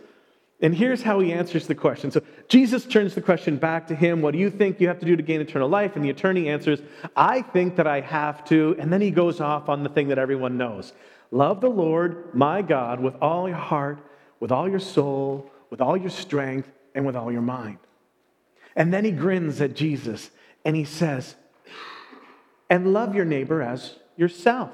And 0.64 0.74
here's 0.74 1.02
how 1.02 1.20
he 1.20 1.30
answers 1.30 1.66
the 1.66 1.74
question. 1.74 2.10
So 2.10 2.22
Jesus 2.48 2.86
turns 2.86 3.14
the 3.14 3.20
question 3.20 3.58
back 3.58 3.86
to 3.88 3.94
him 3.94 4.22
What 4.22 4.32
do 4.32 4.38
you 4.38 4.48
think 4.48 4.80
you 4.80 4.88
have 4.88 4.98
to 4.98 5.04
do 5.04 5.14
to 5.14 5.22
gain 5.22 5.42
eternal 5.42 5.68
life? 5.68 5.94
And 5.94 6.02
the 6.02 6.08
attorney 6.08 6.48
answers, 6.48 6.80
I 7.14 7.42
think 7.42 7.76
that 7.76 7.86
I 7.86 8.00
have 8.00 8.46
to. 8.46 8.74
And 8.78 8.90
then 8.90 9.02
he 9.02 9.10
goes 9.10 9.42
off 9.42 9.68
on 9.68 9.82
the 9.82 9.90
thing 9.90 10.08
that 10.08 10.18
everyone 10.18 10.56
knows 10.56 10.94
Love 11.30 11.60
the 11.60 11.68
Lord, 11.68 12.34
my 12.34 12.62
God, 12.62 12.98
with 12.98 13.14
all 13.20 13.46
your 13.46 13.58
heart, 13.58 13.98
with 14.40 14.50
all 14.50 14.66
your 14.66 14.80
soul, 14.80 15.50
with 15.68 15.82
all 15.82 15.98
your 15.98 16.08
strength, 16.08 16.72
and 16.94 17.04
with 17.04 17.14
all 17.14 17.30
your 17.30 17.42
mind. 17.42 17.76
And 18.74 18.90
then 18.90 19.04
he 19.04 19.10
grins 19.10 19.60
at 19.60 19.74
Jesus 19.74 20.30
and 20.64 20.74
he 20.74 20.84
says, 20.84 21.34
and 22.70 22.94
love 22.94 23.14
your 23.14 23.26
neighbor 23.26 23.60
as 23.60 23.96
yourself. 24.16 24.70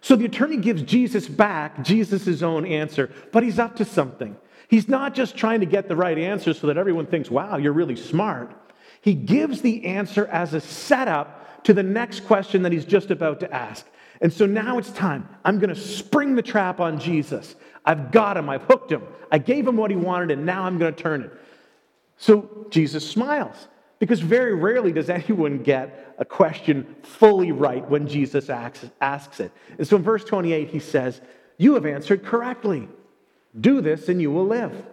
So 0.00 0.16
the 0.16 0.24
attorney 0.24 0.56
gives 0.56 0.82
Jesus 0.82 1.28
back 1.28 1.84
Jesus' 1.84 2.42
own 2.42 2.66
answer, 2.66 3.08
but 3.30 3.44
he's 3.44 3.60
up 3.60 3.76
to 3.76 3.84
something. 3.84 4.36
He's 4.70 4.88
not 4.88 5.16
just 5.16 5.36
trying 5.36 5.58
to 5.60 5.66
get 5.66 5.88
the 5.88 5.96
right 5.96 6.16
answer 6.16 6.54
so 6.54 6.68
that 6.68 6.78
everyone 6.78 7.06
thinks, 7.06 7.28
wow, 7.28 7.56
you're 7.56 7.72
really 7.72 7.96
smart. 7.96 8.54
He 9.00 9.14
gives 9.14 9.62
the 9.62 9.84
answer 9.84 10.28
as 10.28 10.54
a 10.54 10.60
setup 10.60 11.64
to 11.64 11.74
the 11.74 11.82
next 11.82 12.20
question 12.20 12.62
that 12.62 12.70
he's 12.70 12.84
just 12.84 13.10
about 13.10 13.40
to 13.40 13.52
ask. 13.52 13.84
And 14.20 14.32
so 14.32 14.46
now 14.46 14.78
it's 14.78 14.92
time. 14.92 15.28
I'm 15.44 15.58
going 15.58 15.74
to 15.74 15.80
spring 15.80 16.36
the 16.36 16.42
trap 16.42 16.78
on 16.78 17.00
Jesus. 17.00 17.56
I've 17.84 18.12
got 18.12 18.36
him. 18.36 18.48
I've 18.48 18.62
hooked 18.62 18.92
him. 18.92 19.02
I 19.32 19.38
gave 19.38 19.66
him 19.66 19.76
what 19.76 19.90
he 19.90 19.96
wanted, 19.96 20.30
and 20.30 20.46
now 20.46 20.62
I'm 20.62 20.78
going 20.78 20.94
to 20.94 21.02
turn 21.02 21.22
it. 21.22 21.32
So 22.16 22.68
Jesus 22.70 23.10
smiles 23.10 23.66
because 23.98 24.20
very 24.20 24.54
rarely 24.54 24.92
does 24.92 25.10
anyone 25.10 25.64
get 25.64 26.14
a 26.16 26.24
question 26.24 26.94
fully 27.02 27.50
right 27.50 27.84
when 27.90 28.06
Jesus 28.06 28.48
asks 28.48 29.40
it. 29.40 29.50
And 29.78 29.88
so 29.88 29.96
in 29.96 30.04
verse 30.04 30.22
28, 30.22 30.68
he 30.68 30.78
says, 30.78 31.20
You 31.58 31.74
have 31.74 31.86
answered 31.86 32.24
correctly. 32.24 32.88
Do 33.58 33.80
this 33.80 34.08
and 34.08 34.20
you 34.20 34.30
will 34.30 34.46
live. 34.46 34.84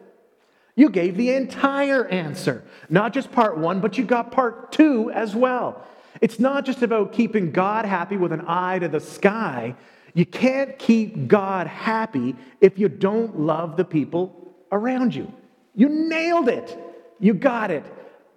You 0.76 0.90
gave 0.90 1.18
the 1.18 1.34
entire 1.34 2.06
answer, 2.06 2.64
not 2.90 3.14
just 3.14 3.32
part 3.32 3.58
one, 3.58 3.80
but 3.80 3.98
you 3.98 4.06
got 4.06 4.32
part 4.32 4.72
two 4.72 5.12
as 5.12 5.36
well. 5.36 5.84
It's 6.22 6.40
not 6.40 6.66
just 6.66 6.84
about 6.84 7.14
keeping 7.14 7.52
God 7.52 7.86
happy 7.86 8.18
with 8.18 8.32
an 8.32 8.44
eye 8.48 8.80
to 8.80 8.88
the 8.88 9.00
sky. 9.00 9.76
You 10.14 10.26
can't 10.26 10.78
keep 10.78 11.28
God 11.28 11.68
happy 11.68 12.36
if 12.62 12.78
you 12.80 12.90
don't 12.90 13.40
love 13.40 13.78
the 13.78 13.86
people 13.86 14.56
around 14.72 15.14
you. 15.14 15.32
You 15.76 15.90
nailed 15.90 16.50
it. 16.50 16.78
You 17.20 17.34
got 17.34 17.72
it. 17.72 17.84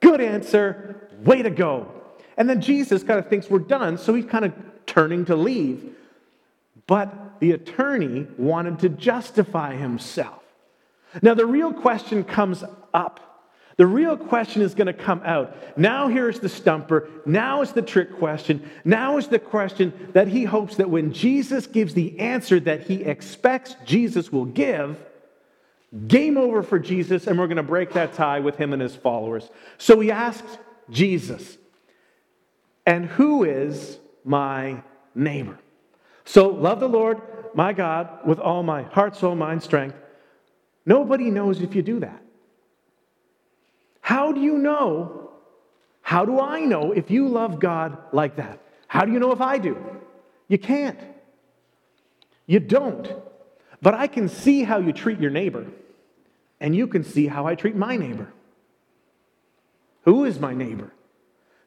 Good 0.00 0.21
answer. 0.21 1.09
Way 1.23 1.43
to 1.43 1.50
go. 1.50 1.91
And 2.37 2.49
then 2.49 2.61
Jesus 2.61 3.03
kind 3.03 3.19
of 3.19 3.29
thinks 3.29 3.50
we're 3.50 3.59
done, 3.59 3.99
so 3.99 4.15
he's 4.15 4.25
kind 4.25 4.45
of 4.45 4.53
turning 4.87 5.27
to 5.27 5.37
leave. 5.37 5.95
But 6.87 7.15
the 7.40 7.52
attorney 7.52 8.26
wanted 8.38 8.78
to 8.80 8.88
justify 8.88 9.75
himself. 9.75 10.42
Now, 11.23 11.35
the 11.35 11.47
real 11.47 11.73
question 11.73 12.23
comes 12.23 12.62
up. 12.94 13.30
The 13.76 13.87
real 13.87 14.16
question 14.16 14.61
is 14.61 14.75
going 14.75 14.88
to 14.88 14.92
come 14.92 15.23
out. 15.25 15.56
Now, 15.78 16.09
here's 16.09 16.38
the 16.38 16.50
stumper. 16.50 17.09
Now 17.25 17.62
is 17.62 17.73
the 17.73 17.80
trick 17.80 18.18
question. 18.18 18.68
Now 18.85 19.16
is 19.16 19.28
the 19.28 19.38
question 19.38 20.11
that 20.12 20.28
he 20.28 20.44
hopes 20.44 20.76
that 20.76 20.90
when 20.90 21.14
Jesus 21.14 21.66
gives 21.66 21.94
the 21.94 22.18
answer 22.20 22.61
that 22.61 22.82
he 22.82 23.02
expects 23.02 23.76
Jesus 23.87 24.30
will 24.30 24.44
give, 24.44 25.02
game 26.06 26.37
over 26.37 26.62
for 26.62 26.78
Jesus, 26.78 27.26
and 27.26 27.38
we're 27.38 27.47
going 27.47 27.56
to 27.56 27.62
break 27.62 27.94
that 27.94 28.12
tie 28.12 28.40
with 28.40 28.56
him 28.56 28.75
and 28.75 28.82
his 28.82 28.94
followers. 28.94 29.49
So 29.78 29.99
he 29.99 30.11
asks 30.11 30.59
Jesus, 30.90 31.56
And 32.87 33.06
who 33.06 33.44
is 33.44 33.99
my 34.25 34.82
neighbor? 35.14 35.59
So 36.25 36.49
love 36.49 36.81
the 36.81 36.89
Lord, 36.89 37.21
my 37.55 37.73
God, 37.73 38.27
with 38.27 38.39
all 38.39 38.62
my 38.62 38.83
heart, 38.83 39.17
soul, 39.17 39.35
mind, 39.35 39.62
strength. 39.62 39.97
Nobody 40.87 41.31
knows 41.31 41.61
if 41.61 41.75
you 41.75 41.83
do 41.83 42.00
that. 42.00 42.23
How 44.00 44.33
do 44.33 44.41
you 44.41 44.59
know? 44.59 45.31
How 46.03 46.25
do 46.25 46.41
I 46.41 46.61
know 46.61 46.93
if 46.93 47.11
you 47.11 47.29
love 47.29 47.61
God 47.61 47.99
like 48.12 48.37
that? 48.37 48.61
How 48.89 49.05
do 49.05 49.12
you 49.12 49.21
know 49.21 49.33
if 49.33 49.41
I 49.41 49.59
do? 49.59 49.77
You 50.49 50.59
can't. 50.59 50.99
You 52.47 52.59
don't. 52.59 53.09
But 53.81 53.95
I 53.95 54.09
can 54.09 54.29
see 54.29 54.65
how 54.65 54.79
you 54.79 54.93
treat 54.93 55.21
your 55.21 55.31
neighbor, 55.31 55.67
and 56.61 56.75
you 56.75 56.87
can 56.87 57.05
see 57.05 57.27
how 57.29 57.47
I 57.47 57.55
treat 57.55 57.77
my 57.77 57.97
neighbor. 57.97 58.33
Who 60.05 60.25
is 60.25 60.41
my 60.41 60.55
neighbor? 60.55 60.93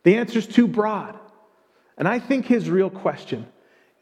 The 0.04 0.18
answer 0.18 0.40
is 0.40 0.48
too 0.48 0.68
broad. 0.68 1.18
And 1.98 2.08
I 2.08 2.20
think 2.20 2.46
his 2.46 2.70
real 2.70 2.90
question 2.90 3.48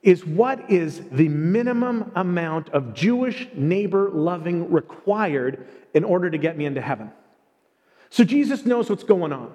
is 0.03 0.25
what 0.25 0.71
is 0.71 1.01
the 1.11 1.27
minimum 1.27 2.11
amount 2.15 2.69
of 2.69 2.93
Jewish 2.93 3.47
neighbor 3.53 4.09
loving 4.09 4.71
required 4.71 5.67
in 5.93 6.03
order 6.03 6.29
to 6.29 6.37
get 6.37 6.57
me 6.57 6.65
into 6.65 6.81
heaven? 6.81 7.11
So 8.09 8.23
Jesus 8.23 8.65
knows 8.65 8.89
what's 8.89 9.03
going 9.03 9.31
on. 9.31 9.53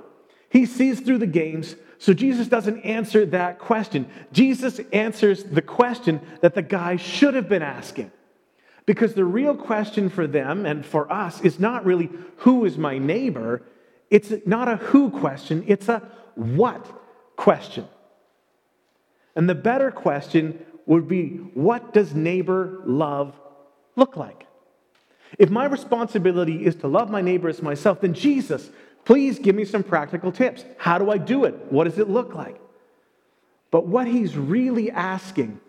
He 0.48 0.64
sees 0.64 1.00
through 1.00 1.18
the 1.18 1.26
games, 1.26 1.74
so 1.98 2.14
Jesus 2.14 2.46
doesn't 2.46 2.80
answer 2.82 3.26
that 3.26 3.58
question. 3.58 4.08
Jesus 4.32 4.80
answers 4.92 5.42
the 5.42 5.62
question 5.62 6.20
that 6.40 6.54
the 6.54 6.62
guy 6.62 6.96
should 6.96 7.34
have 7.34 7.48
been 7.48 7.62
asking. 7.62 8.12
Because 8.86 9.14
the 9.14 9.24
real 9.24 9.56
question 9.56 10.08
for 10.08 10.28
them 10.28 10.64
and 10.64 10.86
for 10.86 11.12
us 11.12 11.40
is 11.40 11.58
not 11.58 11.84
really 11.84 12.08
who 12.38 12.64
is 12.64 12.78
my 12.78 12.98
neighbor, 12.98 13.62
it's 14.10 14.32
not 14.46 14.68
a 14.68 14.76
who 14.76 15.10
question, 15.10 15.64
it's 15.66 15.88
a 15.88 16.08
what 16.36 16.86
question. 17.34 17.88
And 19.36 19.48
the 19.48 19.54
better 19.54 19.90
question 19.90 20.58
would 20.86 21.06
be 21.06 21.36
what 21.54 21.92
does 21.92 22.14
neighbor 22.14 22.80
love 22.84 23.38
look 23.94 24.16
like? 24.16 24.46
If 25.38 25.50
my 25.50 25.66
responsibility 25.66 26.64
is 26.64 26.76
to 26.76 26.88
love 26.88 27.10
my 27.10 27.20
neighbor 27.20 27.48
as 27.48 27.60
myself, 27.60 28.00
then 28.00 28.14
Jesus, 28.14 28.70
please 29.04 29.38
give 29.38 29.54
me 29.54 29.64
some 29.64 29.82
practical 29.82 30.32
tips. 30.32 30.64
How 30.78 30.98
do 30.98 31.10
I 31.10 31.18
do 31.18 31.44
it? 31.44 31.54
What 31.70 31.84
does 31.84 31.98
it 31.98 32.08
look 32.08 32.34
like? 32.34 32.58
But 33.70 33.86
what 33.86 34.06
he's 34.06 34.36
really 34.36 34.90
asking 34.90 35.60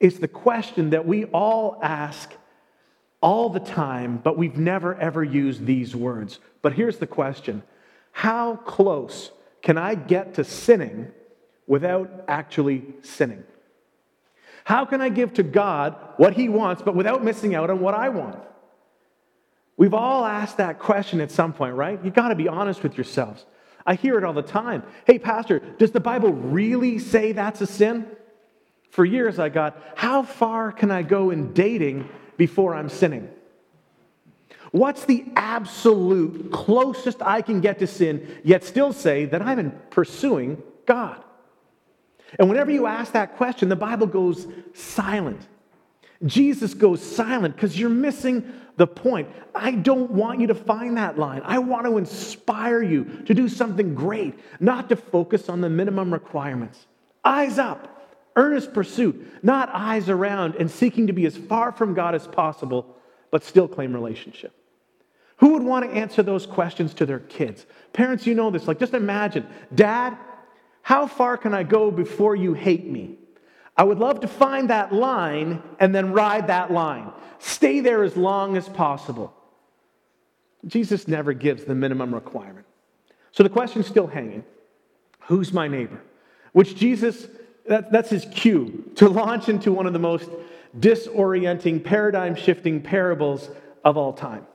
is 0.00 0.18
the 0.18 0.28
question 0.28 0.90
that 0.90 1.06
we 1.06 1.26
all 1.26 1.78
ask 1.82 2.32
all 3.20 3.50
the 3.50 3.60
time, 3.60 4.20
but 4.22 4.38
we've 4.38 4.56
never 4.56 4.94
ever 4.96 5.22
used 5.22 5.66
these 5.66 5.94
words. 5.94 6.40
But 6.62 6.72
here's 6.72 6.98
the 6.98 7.06
question 7.06 7.62
How 8.12 8.56
close 8.56 9.30
can 9.62 9.76
I 9.76 9.94
get 9.94 10.34
to 10.34 10.44
sinning 10.44 11.12
without 11.68 12.24
actually 12.26 12.82
sinning? 13.02 13.44
How 14.64 14.84
can 14.84 15.00
I 15.00 15.08
give 15.08 15.34
to 15.34 15.44
God 15.44 15.96
what 16.16 16.34
he 16.34 16.48
wants, 16.48 16.82
but 16.82 16.96
without 16.96 17.22
missing 17.22 17.54
out 17.54 17.70
on 17.70 17.80
what 17.80 17.94
I 17.94 18.08
want? 18.08 18.42
We've 19.76 19.94
all 19.94 20.24
asked 20.24 20.56
that 20.56 20.80
question 20.80 21.20
at 21.20 21.30
some 21.30 21.52
point, 21.52 21.76
right? 21.76 22.04
You 22.04 22.10
got 22.10 22.28
to 22.28 22.34
be 22.34 22.48
honest 22.48 22.82
with 22.82 22.96
yourselves. 22.96 23.46
I 23.86 23.94
hear 23.94 24.18
it 24.18 24.24
all 24.24 24.32
the 24.32 24.42
time. 24.42 24.82
Hey, 25.06 25.18
Pastor, 25.18 25.60
does 25.60 25.92
the 25.92 26.00
Bible 26.00 26.32
really 26.32 26.98
say 26.98 27.32
that's 27.32 27.60
a 27.60 27.66
sin? 27.66 28.06
For 28.90 29.04
years, 29.04 29.38
I 29.38 29.48
got, 29.48 29.80
how 29.94 30.22
far 30.22 30.72
can 30.72 30.90
I 30.90 31.02
go 31.02 31.30
in 31.30 31.52
dating 31.52 32.08
before 32.36 32.74
I'm 32.74 32.88
sinning? 32.88 33.30
What's 34.72 35.04
the 35.04 35.24
absolute 35.36 36.52
closest 36.52 37.22
I 37.22 37.40
can 37.40 37.60
get 37.60 37.78
to 37.78 37.86
sin, 37.86 38.40
yet 38.44 38.64
still 38.64 38.92
say 38.92 39.24
that 39.26 39.40
I'm 39.40 39.72
pursuing 39.90 40.62
God? 40.84 41.24
And 42.38 42.48
whenever 42.48 42.70
you 42.70 42.86
ask 42.86 43.12
that 43.12 43.36
question, 43.36 43.68
the 43.68 43.76
Bible 43.76 44.06
goes 44.06 44.46
silent. 44.74 45.46
Jesus 46.26 46.74
goes 46.74 47.00
silent 47.00 47.54
because 47.54 47.78
you're 47.78 47.88
missing 47.88 48.52
the 48.76 48.86
point. 48.86 49.28
I 49.54 49.72
don't 49.72 50.10
want 50.10 50.40
you 50.40 50.48
to 50.48 50.54
find 50.54 50.96
that 50.96 51.18
line. 51.18 51.42
I 51.44 51.58
want 51.58 51.86
to 51.86 51.96
inspire 51.96 52.82
you 52.82 53.04
to 53.26 53.34
do 53.34 53.48
something 53.48 53.94
great, 53.94 54.38
not 54.60 54.88
to 54.88 54.96
focus 54.96 55.48
on 55.48 55.60
the 55.60 55.70
minimum 55.70 56.12
requirements. 56.12 56.86
Eyes 57.24 57.58
up, 57.58 58.08
earnest 58.36 58.72
pursuit, 58.72 59.42
not 59.42 59.70
eyes 59.72 60.08
around 60.08 60.54
and 60.56 60.70
seeking 60.70 61.06
to 61.06 61.12
be 61.12 61.26
as 61.26 61.36
far 61.36 61.72
from 61.72 61.94
God 61.94 62.14
as 62.14 62.26
possible, 62.26 62.96
but 63.30 63.44
still 63.44 63.68
claim 63.68 63.92
relationship. 63.92 64.52
Who 65.38 65.52
would 65.52 65.62
want 65.62 65.84
to 65.84 65.96
answer 65.96 66.22
those 66.22 66.46
questions 66.46 66.94
to 66.94 67.06
their 67.06 67.20
kids? 67.20 67.66
Parents, 67.92 68.26
you 68.26 68.34
know 68.34 68.50
this. 68.50 68.66
Like, 68.66 68.80
just 68.80 68.94
imagine, 68.94 69.46
Dad, 69.74 70.18
how 70.88 71.06
far 71.06 71.36
can 71.36 71.52
I 71.52 71.64
go 71.64 71.90
before 71.90 72.34
you 72.34 72.54
hate 72.54 72.86
me? 72.86 73.18
I 73.76 73.84
would 73.84 73.98
love 73.98 74.20
to 74.20 74.26
find 74.26 74.70
that 74.70 74.90
line 74.90 75.62
and 75.78 75.94
then 75.94 76.14
ride 76.14 76.46
that 76.46 76.70
line. 76.70 77.12
Stay 77.38 77.80
there 77.80 78.02
as 78.02 78.16
long 78.16 78.56
as 78.56 78.66
possible. 78.70 79.34
Jesus 80.66 81.06
never 81.06 81.34
gives 81.34 81.66
the 81.66 81.74
minimum 81.74 82.14
requirement. 82.14 82.64
So 83.32 83.42
the 83.42 83.50
question's 83.50 83.86
still 83.86 84.06
hanging 84.06 84.44
Who's 85.26 85.52
my 85.52 85.68
neighbor? 85.68 86.00
Which 86.52 86.74
Jesus, 86.74 87.28
that, 87.66 87.92
that's 87.92 88.08
his 88.08 88.24
cue 88.24 88.90
to 88.94 89.10
launch 89.10 89.50
into 89.50 89.70
one 89.72 89.86
of 89.86 89.92
the 89.92 89.98
most 89.98 90.30
disorienting, 90.80 91.84
paradigm 91.84 92.34
shifting 92.34 92.80
parables 92.80 93.50
of 93.84 93.98
all 93.98 94.14
time. 94.14 94.46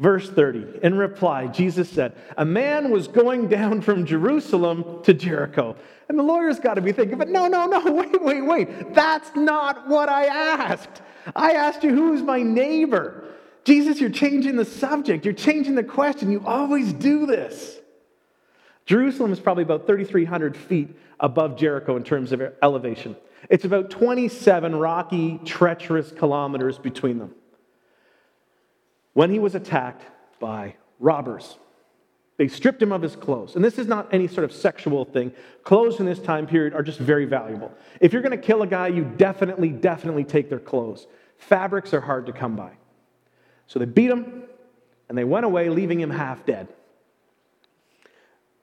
Verse 0.00 0.30
30, 0.30 0.80
in 0.82 0.96
reply, 0.96 1.46
Jesus 1.46 1.86
said, 1.86 2.14
A 2.38 2.44
man 2.44 2.90
was 2.90 3.06
going 3.06 3.48
down 3.48 3.82
from 3.82 4.06
Jerusalem 4.06 5.02
to 5.02 5.12
Jericho. 5.12 5.76
And 6.08 6.18
the 6.18 6.22
lawyer's 6.22 6.58
got 6.58 6.74
to 6.74 6.80
be 6.80 6.90
thinking, 6.90 7.18
but 7.18 7.28
no, 7.28 7.48
no, 7.48 7.66
no, 7.66 7.92
wait, 7.92 8.22
wait, 8.22 8.40
wait. 8.40 8.94
That's 8.94 9.30
not 9.36 9.86
what 9.88 10.08
I 10.08 10.24
asked. 10.24 11.02
I 11.36 11.52
asked 11.52 11.84
you, 11.84 11.90
who's 11.90 12.22
my 12.22 12.42
neighbor? 12.42 13.24
Jesus, 13.64 14.00
you're 14.00 14.08
changing 14.08 14.56
the 14.56 14.64
subject. 14.64 15.26
You're 15.26 15.34
changing 15.34 15.74
the 15.74 15.84
question. 15.84 16.32
You 16.32 16.42
always 16.46 16.94
do 16.94 17.26
this. 17.26 17.78
Jerusalem 18.86 19.34
is 19.34 19.38
probably 19.38 19.64
about 19.64 19.86
3,300 19.86 20.56
feet 20.56 20.96
above 21.20 21.58
Jericho 21.58 21.96
in 21.96 22.04
terms 22.04 22.32
of 22.32 22.40
elevation. 22.62 23.16
It's 23.50 23.66
about 23.66 23.90
27 23.90 24.74
rocky, 24.74 25.38
treacherous 25.44 26.10
kilometers 26.10 26.78
between 26.78 27.18
them. 27.18 27.34
When 29.12 29.30
he 29.30 29.38
was 29.38 29.54
attacked 29.54 30.04
by 30.38 30.76
robbers, 30.98 31.58
They 32.40 32.48
stripped 32.48 32.80
him 32.80 32.90
of 32.90 33.02
his 33.02 33.16
clothes. 33.16 33.54
And 33.54 33.62
this 33.62 33.78
is 33.78 33.86
not 33.86 34.08
any 34.14 34.26
sort 34.26 34.44
of 34.44 34.52
sexual 34.54 35.04
thing. 35.04 35.30
Clothes 35.62 36.00
in 36.00 36.06
this 36.06 36.18
time 36.18 36.46
period 36.46 36.72
are 36.72 36.82
just 36.82 36.98
very 36.98 37.26
valuable. 37.26 37.70
If 38.00 38.14
you're 38.14 38.22
going 38.22 38.30
to 38.30 38.42
kill 38.42 38.62
a 38.62 38.66
guy, 38.66 38.88
you 38.88 39.04
definitely, 39.04 39.68
definitely 39.68 40.24
take 40.24 40.48
their 40.48 40.58
clothes. 40.58 41.06
Fabrics 41.36 41.92
are 41.92 42.00
hard 42.00 42.24
to 42.24 42.32
come 42.32 42.56
by. 42.56 42.70
So 43.66 43.78
they 43.78 43.84
beat 43.84 44.10
him 44.10 44.44
and 45.10 45.18
they 45.18 45.24
went 45.24 45.44
away, 45.44 45.68
leaving 45.68 46.00
him 46.00 46.08
half 46.08 46.46
dead. 46.46 46.68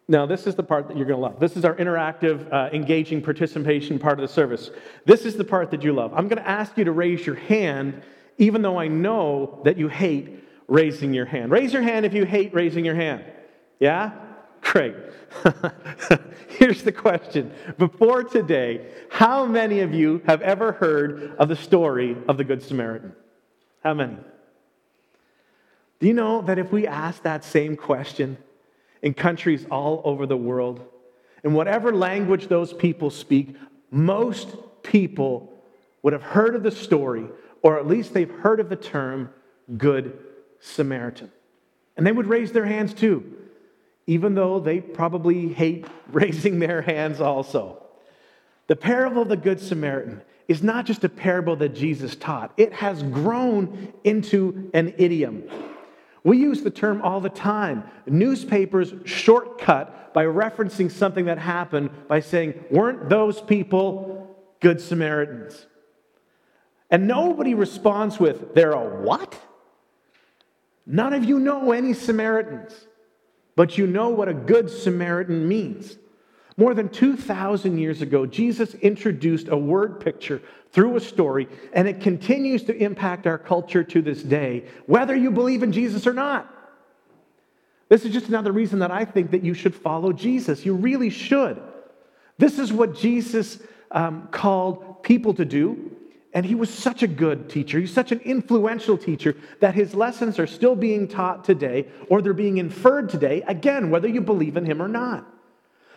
Now, 0.07 0.25
this 0.25 0.47
is 0.47 0.55
the 0.55 0.63
part 0.63 0.87
that 0.87 0.97
you're 0.97 1.05
going 1.05 1.19
to 1.19 1.23
love. 1.23 1.39
This 1.39 1.55
is 1.55 1.63
our 1.63 1.75
interactive, 1.75 2.51
uh, 2.51 2.71
engaging 2.73 3.21
participation 3.21 3.99
part 3.99 4.17
of 4.17 4.27
the 4.27 4.33
service. 4.33 4.71
This 5.05 5.23
is 5.23 5.35
the 5.35 5.43
part 5.43 5.69
that 5.69 5.83
you 5.83 5.93
love. 5.93 6.13
I'm 6.15 6.27
going 6.27 6.41
to 6.41 6.49
ask 6.49 6.75
you 6.79 6.85
to 6.85 6.91
raise 6.93 7.27
your 7.27 7.35
hand, 7.35 8.01
even 8.37 8.61
though 8.61 8.77
I 8.77 8.87
know 8.87 9.61
that 9.63 9.77
you 9.77 9.87
hate 9.87 10.43
raising 10.67 11.13
your 11.13 11.25
hand. 11.25 11.51
Raise 11.51 11.73
your 11.73 11.81
hand 11.81 12.05
if 12.05 12.13
you 12.13 12.25
hate 12.25 12.53
raising 12.53 12.85
your 12.85 12.95
hand. 12.95 13.23
Yeah? 13.79 14.11
Great. 14.61 14.95
Here's 16.49 16.83
the 16.83 16.91
question. 16.91 17.51
Before 17.77 18.23
today, 18.23 18.87
how 19.09 19.45
many 19.45 19.79
of 19.79 19.93
you 19.93 20.21
have 20.25 20.41
ever 20.41 20.73
heard 20.73 21.35
of 21.37 21.47
the 21.47 21.55
story 21.55 22.17
of 22.27 22.37
the 22.37 22.43
Good 22.43 22.61
Samaritan? 22.63 23.13
How 23.83 23.93
many? 23.93 24.17
Do 25.99 26.07
you 26.07 26.13
know 26.13 26.41
that 26.41 26.59
if 26.59 26.71
we 26.71 26.85
ask 26.85 27.23
that 27.23 27.43
same 27.43 27.75
question 27.75 28.37
in 29.01 29.13
countries 29.13 29.65
all 29.71 30.01
over 30.03 30.25
the 30.25 30.37
world, 30.37 30.85
in 31.43 31.53
whatever 31.53 31.93
language 31.93 32.47
those 32.47 32.73
people 32.73 33.09
speak, 33.09 33.55
most 33.89 34.55
people 34.83 35.53
would 36.07 36.13
have 36.13 36.23
heard 36.23 36.55
of 36.55 36.63
the 36.63 36.71
story, 36.71 37.27
or 37.61 37.77
at 37.77 37.85
least 37.85 38.13
they've 38.13 38.31
heard 38.31 38.61
of 38.61 38.69
the 38.69 38.77
term 38.77 39.29
Good 39.77 40.17
Samaritan. 40.61 41.29
And 41.97 42.07
they 42.07 42.13
would 42.13 42.27
raise 42.27 42.53
their 42.53 42.65
hands 42.65 42.93
too 42.93 43.37
even 44.07 44.35
though 44.35 44.59
they 44.59 44.79
probably 44.79 45.49
hate 45.49 45.85
raising 46.11 46.59
their 46.59 46.81
hands 46.81 47.21
also. 47.21 47.83
The 48.67 48.75
parable 48.75 49.21
of 49.21 49.29
the 49.29 49.37
Good 49.37 49.59
Samaritan 49.59 50.21
is 50.47 50.63
not 50.63 50.85
just 50.85 51.03
a 51.03 51.09
parable 51.09 51.57
that 51.57 51.75
Jesus 51.75 52.15
taught, 52.15 52.53
it 52.57 52.73
has 52.73 53.03
grown 53.03 53.93
into 54.03 54.71
an 54.73 54.93
idiom. 54.97 55.43
We 56.23 56.37
use 56.37 56.63
the 56.63 56.71
term 56.71 57.01
all 57.01 57.21
the 57.21 57.29
time. 57.29 57.83
Newspapers 58.05 58.93
shortcut 59.05 60.13
by 60.13 60.25
referencing 60.25 60.91
something 60.91 61.25
that 61.25 61.37
happened 61.37 61.89
by 62.07 62.21
saying, 62.21 62.65
Weren't 62.71 63.09
those 63.09 63.39
people 63.41 64.35
good 64.59 64.81
Samaritans? 64.81 65.67
And 66.89 67.07
nobody 67.07 67.53
responds 67.53 68.19
with, 68.19 68.53
They're 68.53 68.71
a 68.71 69.01
what? 69.01 69.37
None 70.85 71.13
of 71.13 71.25
you 71.25 71.39
know 71.39 71.71
any 71.71 71.93
Samaritans 71.93 72.87
but 73.57 73.75
you 73.75 73.87
know 73.87 74.09
what 74.09 74.29
a 74.29 74.35
good 74.35 74.69
Samaritan 74.69 75.47
means. 75.47 75.97
More 76.57 76.75
than 76.75 76.89
2,000 76.89 77.79
years 77.79 78.03
ago, 78.03 78.27
Jesus 78.27 78.75
introduced 78.75 79.47
a 79.47 79.57
word 79.57 79.99
picture 79.99 80.43
through 80.71 80.95
a 80.95 80.99
story, 80.99 81.47
and 81.73 81.87
it 81.87 81.99
continues 81.99 82.63
to 82.65 82.77
impact 82.77 83.25
our 83.25 83.39
culture 83.39 83.83
to 83.83 84.01
this 84.01 84.21
day, 84.21 84.65
whether 84.85 85.15
you 85.15 85.31
believe 85.31 85.63
in 85.63 85.71
Jesus 85.71 86.05
or 86.05 86.13
not. 86.13 86.53
This 87.89 88.05
is 88.05 88.13
just 88.13 88.27
another 88.27 88.51
reason 88.51 88.77
that 88.79 88.91
I 88.91 89.05
think 89.05 89.31
that 89.31 89.43
you 89.43 89.55
should 89.55 89.73
follow 89.73 90.13
Jesus. 90.13 90.63
You 90.63 90.75
really 90.75 91.09
should. 91.09 91.59
This 92.37 92.59
is 92.59 92.71
what 92.71 92.95
Jesus 92.95 93.57
um, 93.89 94.27
called 94.29 95.01
people 95.01 95.33
to 95.33 95.45
do. 95.45 95.96
And 96.33 96.45
he 96.45 96.55
was 96.55 96.69
such 96.69 97.03
a 97.03 97.07
good 97.07 97.49
teacher. 97.49 97.79
He's 97.79 97.93
such 97.93 98.11
an 98.11 98.19
influential 98.19 98.97
teacher 98.97 99.35
that 99.59 99.75
his 99.75 99.95
lessons 99.95 100.39
are 100.39 100.47
still 100.47 100.75
being 100.75 101.07
taught 101.07 101.43
today 101.43 101.87
or 102.09 102.21
they're 102.21 102.33
being 102.33 102.57
inferred 102.57 103.09
today, 103.09 103.43
again, 103.47 103.89
whether 103.89 104.07
you 104.07 104.21
believe 104.21 104.57
in 104.57 104.65
him 104.65 104.81
or 104.81 104.87
not. 104.87 105.25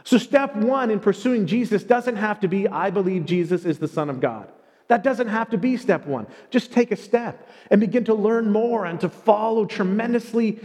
So, 0.05 0.17
step 0.19 0.57
one 0.57 0.91
in 0.91 1.01
pursuing 1.01 1.47
Jesus 1.47 1.83
doesn't 1.83 2.17
have 2.17 2.41
to 2.41 2.49
be, 2.49 2.67
I 2.67 2.91
believe 2.91 3.27
Jesus 3.27 3.65
is 3.65 3.79
the 3.79 3.89
Son 3.89 4.09
of 4.09 4.21
God. 4.21 4.51
That 4.89 5.05
doesn't 5.05 5.29
have 5.29 5.51
to 5.51 5.59
be 5.59 5.77
step 5.77 6.07
one. 6.07 6.27
Just 6.51 6.73
take 6.73 6.91
a 6.91 6.97
step 6.97 7.49
and 7.71 7.81
begin 7.81 8.05
to 8.07 8.15
learn 8.15 8.51
more 8.51 8.87
and 8.87 8.99
to 9.01 9.09
follow 9.09 9.65
tremendously, 9.67 10.59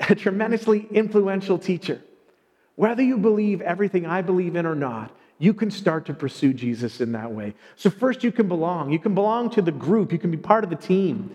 a 0.00 0.14
tremendously 0.16 0.86
influential 0.90 1.58
teacher. 1.58 2.02
Whether 2.74 3.02
you 3.02 3.16
believe 3.16 3.60
everything 3.60 4.06
I 4.06 4.22
believe 4.22 4.56
in 4.56 4.66
or 4.66 4.74
not, 4.74 5.16
you 5.40 5.54
can 5.54 5.70
start 5.70 6.04
to 6.04 6.14
pursue 6.14 6.52
Jesus 6.52 7.00
in 7.00 7.12
that 7.12 7.32
way. 7.32 7.54
So, 7.74 7.88
first, 7.88 8.22
you 8.22 8.30
can 8.30 8.46
belong. 8.46 8.92
You 8.92 8.98
can 8.98 9.14
belong 9.14 9.48
to 9.50 9.62
the 9.62 9.72
group, 9.72 10.12
you 10.12 10.18
can 10.18 10.30
be 10.30 10.36
part 10.36 10.62
of 10.62 10.70
the 10.70 10.76
team. 10.76 11.34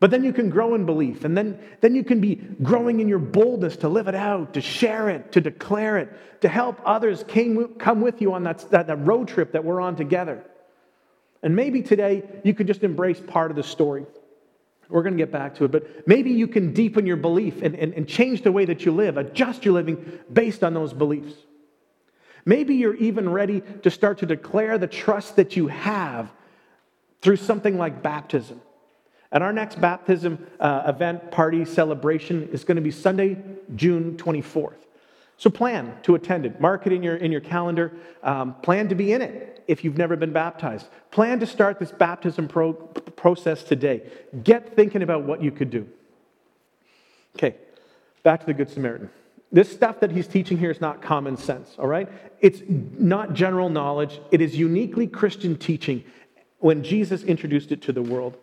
But 0.00 0.12
then 0.12 0.22
you 0.22 0.32
can 0.32 0.48
grow 0.48 0.76
in 0.76 0.86
belief, 0.86 1.24
and 1.24 1.36
then, 1.36 1.58
then 1.80 1.96
you 1.96 2.04
can 2.04 2.20
be 2.20 2.36
growing 2.62 3.00
in 3.00 3.08
your 3.08 3.18
boldness 3.18 3.78
to 3.78 3.88
live 3.88 4.06
it 4.06 4.14
out, 4.14 4.54
to 4.54 4.60
share 4.60 5.08
it, 5.08 5.32
to 5.32 5.40
declare 5.40 5.98
it, 5.98 6.40
to 6.42 6.48
help 6.48 6.80
others 6.84 7.24
came, 7.26 7.74
come 7.74 8.00
with 8.00 8.20
you 8.20 8.32
on 8.34 8.44
that, 8.44 8.70
that, 8.70 8.86
that 8.86 8.96
road 9.04 9.26
trip 9.26 9.52
that 9.52 9.64
we're 9.64 9.80
on 9.80 9.96
together. 9.96 10.44
And 11.42 11.56
maybe 11.56 11.82
today 11.82 12.22
you 12.44 12.54
can 12.54 12.68
just 12.68 12.84
embrace 12.84 13.18
part 13.18 13.50
of 13.50 13.56
the 13.56 13.64
story. 13.64 14.06
We're 14.88 15.02
going 15.02 15.16
to 15.16 15.22
get 15.22 15.32
back 15.32 15.56
to 15.56 15.64
it, 15.64 15.72
but 15.72 16.06
maybe 16.06 16.30
you 16.30 16.46
can 16.46 16.72
deepen 16.72 17.04
your 17.04 17.16
belief 17.16 17.60
and, 17.62 17.74
and, 17.74 17.92
and 17.94 18.06
change 18.06 18.42
the 18.42 18.52
way 18.52 18.66
that 18.66 18.84
you 18.84 18.92
live, 18.92 19.16
adjust 19.16 19.64
your 19.64 19.74
living 19.74 20.20
based 20.32 20.62
on 20.62 20.74
those 20.74 20.92
beliefs. 20.92 21.34
Maybe 22.48 22.76
you're 22.76 22.94
even 22.94 23.28
ready 23.28 23.60
to 23.82 23.90
start 23.90 24.16
to 24.20 24.26
declare 24.26 24.78
the 24.78 24.86
trust 24.86 25.36
that 25.36 25.54
you 25.54 25.66
have 25.66 26.32
through 27.20 27.36
something 27.36 27.76
like 27.76 28.02
baptism. 28.02 28.62
And 29.30 29.44
our 29.44 29.52
next 29.52 29.78
baptism 29.78 30.46
uh, 30.58 30.84
event, 30.86 31.30
party, 31.30 31.66
celebration 31.66 32.48
is 32.50 32.64
going 32.64 32.76
to 32.76 32.82
be 32.82 32.90
Sunday, 32.90 33.36
June 33.76 34.16
24th. 34.16 34.78
So 35.36 35.50
plan 35.50 35.94
to 36.04 36.14
attend 36.14 36.46
it. 36.46 36.58
Mark 36.58 36.86
it 36.86 36.94
in 36.94 37.02
your, 37.02 37.16
in 37.16 37.30
your 37.30 37.42
calendar. 37.42 37.92
Um, 38.22 38.54
plan 38.62 38.88
to 38.88 38.94
be 38.94 39.12
in 39.12 39.20
it 39.20 39.62
if 39.68 39.84
you've 39.84 39.98
never 39.98 40.16
been 40.16 40.32
baptized. 40.32 40.86
Plan 41.10 41.40
to 41.40 41.46
start 41.46 41.78
this 41.78 41.92
baptism 41.92 42.48
pro- 42.48 42.72
process 42.72 43.62
today. 43.62 44.10
Get 44.42 44.74
thinking 44.74 45.02
about 45.02 45.24
what 45.24 45.42
you 45.42 45.50
could 45.50 45.68
do. 45.68 45.86
Okay, 47.36 47.56
back 48.22 48.40
to 48.40 48.46
the 48.46 48.54
Good 48.54 48.70
Samaritan. 48.70 49.10
This 49.50 49.72
stuff 49.72 50.00
that 50.00 50.10
he's 50.10 50.26
teaching 50.26 50.58
here 50.58 50.70
is 50.70 50.80
not 50.80 51.00
common 51.00 51.36
sense, 51.36 51.74
all 51.78 51.86
right? 51.86 52.08
It's 52.40 52.60
not 52.68 53.32
general 53.32 53.70
knowledge. 53.70 54.20
It 54.30 54.40
is 54.40 54.56
uniquely 54.56 55.06
Christian 55.06 55.56
teaching 55.56 56.04
when 56.58 56.82
Jesus 56.82 57.22
introduced 57.22 57.72
it 57.72 57.80
to 57.82 57.92
the 57.92 58.02
world. 58.02 58.36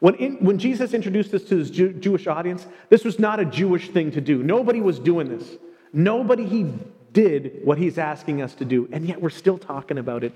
When, 0.00 0.14
in, 0.16 0.36
when 0.38 0.58
Jesus 0.58 0.94
introduced 0.94 1.30
this 1.30 1.44
to 1.44 1.58
his 1.58 1.70
Jew, 1.70 1.92
Jewish 1.92 2.26
audience, 2.26 2.66
this 2.88 3.04
was 3.04 3.18
not 3.18 3.40
a 3.40 3.44
Jewish 3.44 3.90
thing 3.90 4.10
to 4.12 4.20
do. 4.20 4.42
Nobody 4.42 4.80
was 4.80 4.98
doing 4.98 5.28
this. 5.28 5.56
Nobody 5.92 6.46
he 6.46 6.72
did 7.12 7.60
what 7.62 7.78
he's 7.78 7.98
asking 7.98 8.40
us 8.40 8.54
to 8.56 8.64
do, 8.64 8.88
and 8.90 9.06
yet 9.06 9.20
we're 9.20 9.30
still 9.30 9.58
talking 9.58 9.98
about 9.98 10.24
it 10.24 10.32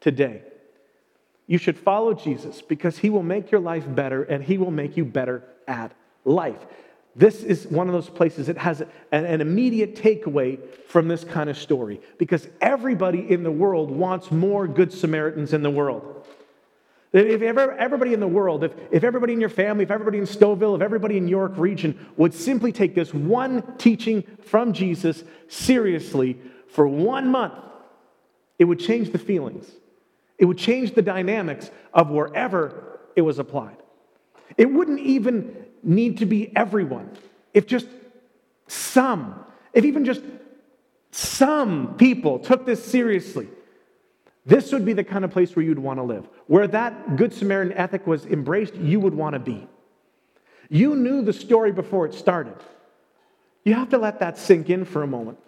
today. 0.00 0.42
You 1.46 1.58
should 1.58 1.76
follow 1.76 2.14
Jesus 2.14 2.62
because 2.62 2.98
he 2.98 3.10
will 3.10 3.22
make 3.22 3.50
your 3.50 3.60
life 3.60 3.84
better 3.86 4.22
and 4.22 4.42
he 4.42 4.56
will 4.56 4.70
make 4.70 4.96
you 4.96 5.04
better 5.04 5.42
at 5.66 5.92
life. 6.24 6.64
This 7.14 7.42
is 7.42 7.66
one 7.66 7.88
of 7.88 7.92
those 7.92 8.08
places 8.08 8.46
that 8.46 8.56
has 8.56 8.82
an, 9.10 9.40
immediate 9.40 9.96
takeaway 9.96 10.58
from 10.86 11.08
this 11.08 11.24
kind 11.24 11.50
of 11.50 11.58
story 11.58 12.00
because 12.16 12.48
everybody 12.60 13.30
in 13.30 13.42
the 13.42 13.50
world 13.50 13.90
wants 13.90 14.30
more 14.30 14.66
Good 14.66 14.92
Samaritans 14.92 15.52
in 15.52 15.62
the 15.62 15.70
world. 15.70 16.26
If 17.12 17.42
ever, 17.42 17.72
everybody 17.72 18.14
in 18.14 18.20
the 18.20 18.28
world, 18.28 18.64
if, 18.64 18.72
if 18.90 19.04
everybody 19.04 19.34
in 19.34 19.40
your 19.40 19.50
family, 19.50 19.84
if 19.84 19.90
everybody 19.90 20.16
in 20.16 20.24
Stouffville, 20.24 20.76
if 20.76 20.80
everybody 20.80 21.18
in 21.18 21.28
York 21.28 21.52
region 21.58 22.06
would 22.16 22.32
simply 22.32 22.72
take 22.72 22.94
this 22.94 23.12
one 23.12 23.76
teaching 23.76 24.24
from 24.44 24.72
Jesus 24.72 25.22
seriously 25.48 26.38
for 26.68 26.88
one 26.88 27.28
month, 27.28 27.52
it 28.58 28.64
would 28.64 28.80
change 28.80 29.12
the 29.12 29.18
feelings. 29.18 29.70
It 30.38 30.46
would 30.46 30.56
change 30.56 30.94
the 30.94 31.02
dynamics 31.02 31.70
of 31.92 32.08
wherever 32.08 33.00
it 33.14 33.20
was 33.20 33.38
applied. 33.38 33.76
It 34.56 34.72
wouldn't 34.72 35.00
even 35.00 35.61
need 35.82 36.18
to 36.18 36.26
be 36.26 36.54
everyone. 36.56 37.10
If 37.54 37.66
just 37.66 37.86
some, 38.66 39.44
if 39.72 39.84
even 39.84 40.04
just 40.04 40.22
some 41.10 41.94
people 41.96 42.38
took 42.38 42.64
this 42.64 42.82
seriously, 42.84 43.48
this 44.44 44.72
would 44.72 44.84
be 44.84 44.92
the 44.92 45.04
kind 45.04 45.24
of 45.24 45.30
place 45.30 45.54
where 45.54 45.64
you'd 45.64 45.78
want 45.78 45.98
to 45.98 46.02
live. 46.02 46.28
Where 46.46 46.66
that 46.68 47.16
Good 47.16 47.32
Samaritan 47.32 47.72
ethic 47.74 48.06
was 48.06 48.26
embraced, 48.26 48.74
you 48.74 48.98
would 48.98 49.14
want 49.14 49.34
to 49.34 49.38
be. 49.38 49.68
You 50.68 50.96
knew 50.96 51.22
the 51.22 51.32
story 51.32 51.70
before 51.70 52.06
it 52.06 52.14
started. 52.14 52.56
You 53.64 53.74
have 53.74 53.90
to 53.90 53.98
let 53.98 54.20
that 54.20 54.38
sink 54.38 54.70
in 54.70 54.84
for 54.84 55.02
a 55.02 55.06
moment. 55.06 55.38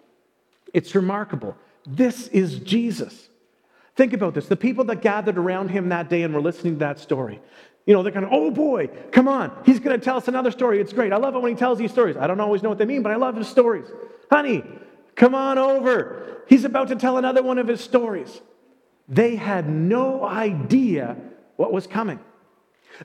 It's 0.73 0.95
remarkable. 0.95 1.57
This 1.85 2.27
is 2.29 2.59
Jesus. 2.59 3.27
Think 3.95 4.13
about 4.13 4.33
this. 4.33 4.47
The 4.47 4.55
people 4.55 4.83
that 4.85 5.01
gathered 5.01 5.37
around 5.37 5.69
him 5.69 5.89
that 5.89 6.09
day 6.09 6.23
and 6.23 6.33
were 6.33 6.41
listening 6.41 6.75
to 6.75 6.79
that 6.79 6.99
story, 6.99 7.41
you 7.85 7.93
know, 7.93 8.01
they're 8.01 8.11
kind 8.11 8.25
of, 8.25 8.31
oh 8.33 8.49
boy, 8.49 8.87
come 9.11 9.27
on. 9.27 9.55
He's 9.65 9.79
going 9.79 9.97
to 9.97 10.03
tell 10.03 10.17
us 10.17 10.27
another 10.27 10.51
story. 10.51 10.79
It's 10.79 10.93
great. 10.93 11.13
I 11.13 11.17
love 11.17 11.35
it 11.35 11.41
when 11.41 11.51
he 11.51 11.57
tells 11.57 11.77
these 11.77 11.91
stories. 11.91 12.17
I 12.17 12.25
don't 12.25 12.39
always 12.39 12.63
know 12.63 12.69
what 12.69 12.79
they 12.79 12.85
mean, 12.85 13.03
but 13.03 13.11
I 13.11 13.15
love 13.15 13.35
his 13.35 13.47
stories. 13.47 13.85
Honey, 14.31 14.63
come 15.15 15.35
on 15.35 15.57
over. 15.57 16.41
He's 16.47 16.65
about 16.65 16.87
to 16.87 16.95
tell 16.95 17.17
another 17.17 17.43
one 17.43 17.59
of 17.59 17.67
his 17.67 17.81
stories. 17.81 18.41
They 19.07 19.35
had 19.35 19.69
no 19.69 20.25
idea 20.25 21.15
what 21.57 21.71
was 21.71 21.85
coming. 21.85 22.19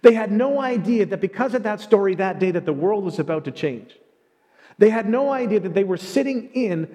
They 0.02 0.14
had 0.14 0.32
no 0.32 0.60
idea 0.60 1.06
that 1.06 1.20
because 1.20 1.54
of 1.54 1.64
that 1.64 1.80
story 1.80 2.14
that 2.14 2.38
day 2.38 2.50
that 2.52 2.64
the 2.64 2.72
world 2.72 3.04
was 3.04 3.18
about 3.18 3.44
to 3.44 3.50
change. 3.50 3.94
They 4.78 4.88
had 4.88 5.08
no 5.08 5.30
idea 5.30 5.60
that 5.60 5.74
they 5.74 5.84
were 5.84 5.98
sitting 5.98 6.50
in 6.54 6.88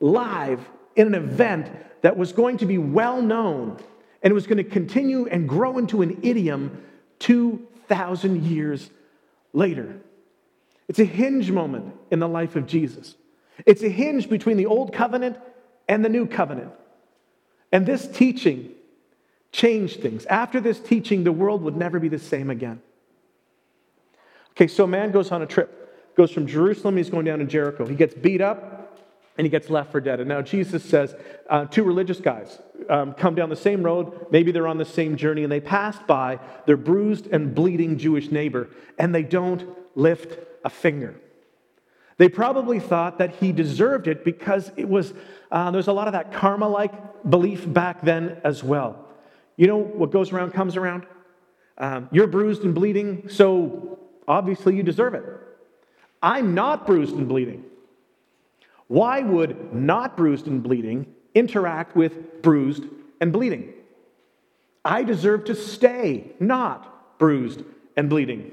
live 0.00 0.60
in 0.96 1.08
an 1.08 1.14
event 1.14 1.70
that 2.02 2.16
was 2.16 2.32
going 2.32 2.58
to 2.58 2.66
be 2.66 2.78
well 2.78 3.20
known 3.20 3.78
and 4.22 4.30
it 4.30 4.34
was 4.34 4.46
going 4.46 4.58
to 4.58 4.64
continue 4.64 5.26
and 5.26 5.48
grow 5.48 5.78
into 5.78 6.02
an 6.02 6.18
idiom 6.22 6.82
2,000 7.20 8.44
years 8.44 8.90
later. 9.52 10.00
It's 10.88 10.98
a 10.98 11.04
hinge 11.04 11.50
moment 11.50 11.94
in 12.10 12.18
the 12.18 12.28
life 12.28 12.56
of 12.56 12.66
Jesus. 12.66 13.14
It's 13.66 13.82
a 13.82 13.88
hinge 13.88 14.28
between 14.28 14.56
the 14.56 14.66
old 14.66 14.92
covenant 14.92 15.36
and 15.88 16.04
the 16.04 16.08
new 16.08 16.26
covenant. 16.26 16.72
And 17.72 17.84
this 17.86 18.08
teaching 18.08 18.70
changed 19.52 20.00
things. 20.00 20.24
After 20.26 20.60
this 20.60 20.80
teaching, 20.80 21.24
the 21.24 21.32
world 21.32 21.62
would 21.62 21.76
never 21.76 21.98
be 21.98 22.08
the 22.08 22.18
same 22.18 22.50
again. 22.50 22.80
Okay, 24.52 24.66
so 24.66 24.84
a 24.84 24.88
man 24.88 25.10
goes 25.12 25.30
on 25.30 25.42
a 25.42 25.46
trip, 25.46 26.14
goes 26.16 26.32
from 26.32 26.46
Jerusalem, 26.46 26.96
he's 26.96 27.10
going 27.10 27.24
down 27.24 27.38
to 27.38 27.44
Jericho. 27.44 27.86
He 27.86 27.94
gets 27.94 28.14
beat 28.14 28.40
up 28.40 28.98
and 29.36 29.44
he 29.44 29.50
gets 29.50 29.70
left 29.70 29.92
for 29.92 30.00
dead. 30.00 30.20
And 30.20 30.28
now 30.28 30.42
Jesus 30.42 30.84
says, 30.84 31.14
uh, 31.48 31.66
two 31.66 31.84
religious 31.84 32.20
guys 32.20 32.58
um, 32.88 33.12
come 33.12 33.34
down 33.34 33.50
the 33.50 33.56
same 33.56 33.82
road, 33.82 34.26
maybe 34.30 34.52
they're 34.52 34.66
on 34.66 34.78
the 34.78 34.84
same 34.84 35.16
journey, 35.16 35.42
and 35.42 35.52
they 35.52 35.60
passed 35.60 36.06
by 36.06 36.38
their 36.66 36.76
bruised 36.76 37.26
and 37.28 37.54
bleeding 37.54 37.98
Jewish 37.98 38.30
neighbor, 38.30 38.68
and 38.98 39.14
they 39.14 39.22
don't 39.22 39.64
lift 39.94 40.38
a 40.64 40.70
finger. 40.70 41.20
They 42.16 42.28
probably 42.28 42.80
thought 42.80 43.18
that 43.18 43.36
he 43.36 43.52
deserved 43.52 44.08
it 44.08 44.24
because 44.24 44.72
it 44.76 44.88
was, 44.88 45.14
uh, 45.52 45.70
there's 45.70 45.86
a 45.86 45.92
lot 45.92 46.08
of 46.08 46.12
that 46.14 46.32
karma 46.32 46.68
like 46.68 46.92
belief 47.28 47.70
back 47.72 48.02
then 48.02 48.40
as 48.42 48.64
well. 48.64 49.04
You 49.56 49.68
know, 49.68 49.76
what 49.76 50.10
goes 50.10 50.32
around 50.32 50.52
comes 50.52 50.76
around. 50.76 51.06
Um, 51.78 52.08
you're 52.10 52.26
bruised 52.26 52.64
and 52.64 52.74
bleeding, 52.74 53.28
so 53.28 54.00
obviously 54.26 54.76
you 54.76 54.82
deserve 54.82 55.14
it. 55.14 55.24
I'm 56.20 56.54
not 56.54 56.86
bruised 56.86 57.14
and 57.14 57.28
bleeding. 57.28 57.64
Why 58.88 59.20
would 59.20 59.72
not 59.72 60.16
bruised 60.16 60.48
and 60.48 60.62
bleeding 60.62 61.14
interact 61.38 61.96
with 61.96 62.42
bruised 62.42 62.84
and 63.20 63.32
bleeding? 63.32 63.72
I 64.84 65.04
deserve 65.04 65.44
to 65.46 65.54
stay 65.54 66.32
not 66.40 67.18
bruised 67.18 67.62
and 67.96 68.08
bleeding. 68.08 68.52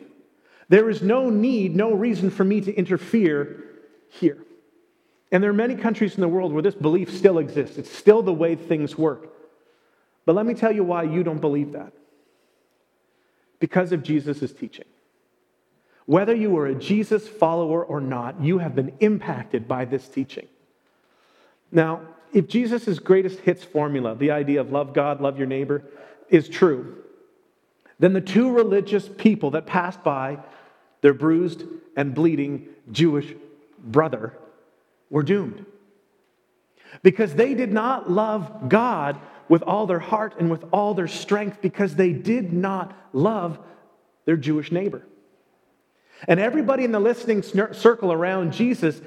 There 0.70 0.90
is 0.90 1.02
no 1.02 1.30
need, 1.30 1.76
no 1.76 1.94
reason 1.94 2.30
for 2.30 2.44
me 2.44 2.62
to 2.62 2.74
interfere 2.74 3.64
here. 4.10 4.38
And 5.32 5.44
there 5.44 5.50
are 5.50 5.54
many 5.54 5.76
countries 5.76 6.16
in 6.16 6.22
the 6.22 6.28
world 6.28 6.54
where 6.54 6.64
this 6.64 6.76
belief 6.76 7.14
still 7.14 7.38
exists. 7.38 7.78
It's 7.78 7.92
still 7.92 8.22
the 8.22 8.34
way 8.34 8.56
things 8.56 8.98
work. 8.98 9.30
But 10.26 10.36
let 10.36 10.46
me 10.46 10.54
tell 10.54 10.72
you 10.72 10.84
why 10.84 11.04
you 11.04 11.24
don't 11.24 11.42
believe 11.42 11.74
that. 11.74 11.94
Because 13.60 13.92
of 13.92 14.04
Jesus' 14.04 14.52
teaching. 14.52 14.86
Whether 16.06 16.36
you 16.36 16.56
are 16.58 16.68
a 16.68 16.76
Jesus 16.76 17.28
follower 17.28 17.84
or 17.84 18.00
not, 18.00 18.42
you 18.42 18.60
have 18.60 18.76
been 18.76 18.94
impacted 19.00 19.68
by 19.68 19.86
this 19.86 20.08
teaching. 20.08 20.48
Now, 21.72 22.02
if 22.36 22.50
Jesus' 22.50 23.00
greatest 23.00 23.40
hits 23.40 23.64
formula, 23.64 24.14
the 24.14 24.32
idea 24.32 24.60
of 24.60 24.70
love 24.70 24.94
God, 24.94 25.22
love 25.22 25.38
your 25.38 25.48
neighbor, 25.48 25.84
is 26.28 26.50
true, 26.50 26.98
then 27.98 28.12
the 28.12 28.20
two 28.20 28.52
religious 28.52 29.08
people 29.08 29.52
that 29.52 29.66
passed 29.66 30.04
by 30.04 30.40
their 31.00 31.14
bruised 31.14 31.64
and 31.96 32.14
bleeding 32.14 32.68
Jewish 32.92 33.34
brother 33.80 34.34
were 35.10 35.24
doomed. 35.24 35.66
Because 37.04 37.34
they 37.36 37.54
did 37.54 37.72
not 37.72 38.12
love 38.12 38.68
God 38.68 39.18
with 39.48 39.64
all 39.64 39.88
their 39.88 40.00
heart 40.00 40.36
and 40.38 40.52
with 40.52 40.66
all 40.74 40.94
their 40.94 41.08
strength 41.08 41.62
because 41.62 41.96
they 41.96 42.12
did 42.12 42.52
not 42.52 42.94
love 43.14 43.60
their 44.26 44.36
Jewish 44.36 44.74
neighbor. 44.74 45.08
And 46.28 46.38
everybody 46.38 46.84
in 46.84 46.92
the 46.92 47.00
listening 47.00 47.44
circle 47.44 48.12
around 48.12 48.52
Jesus 48.52 49.00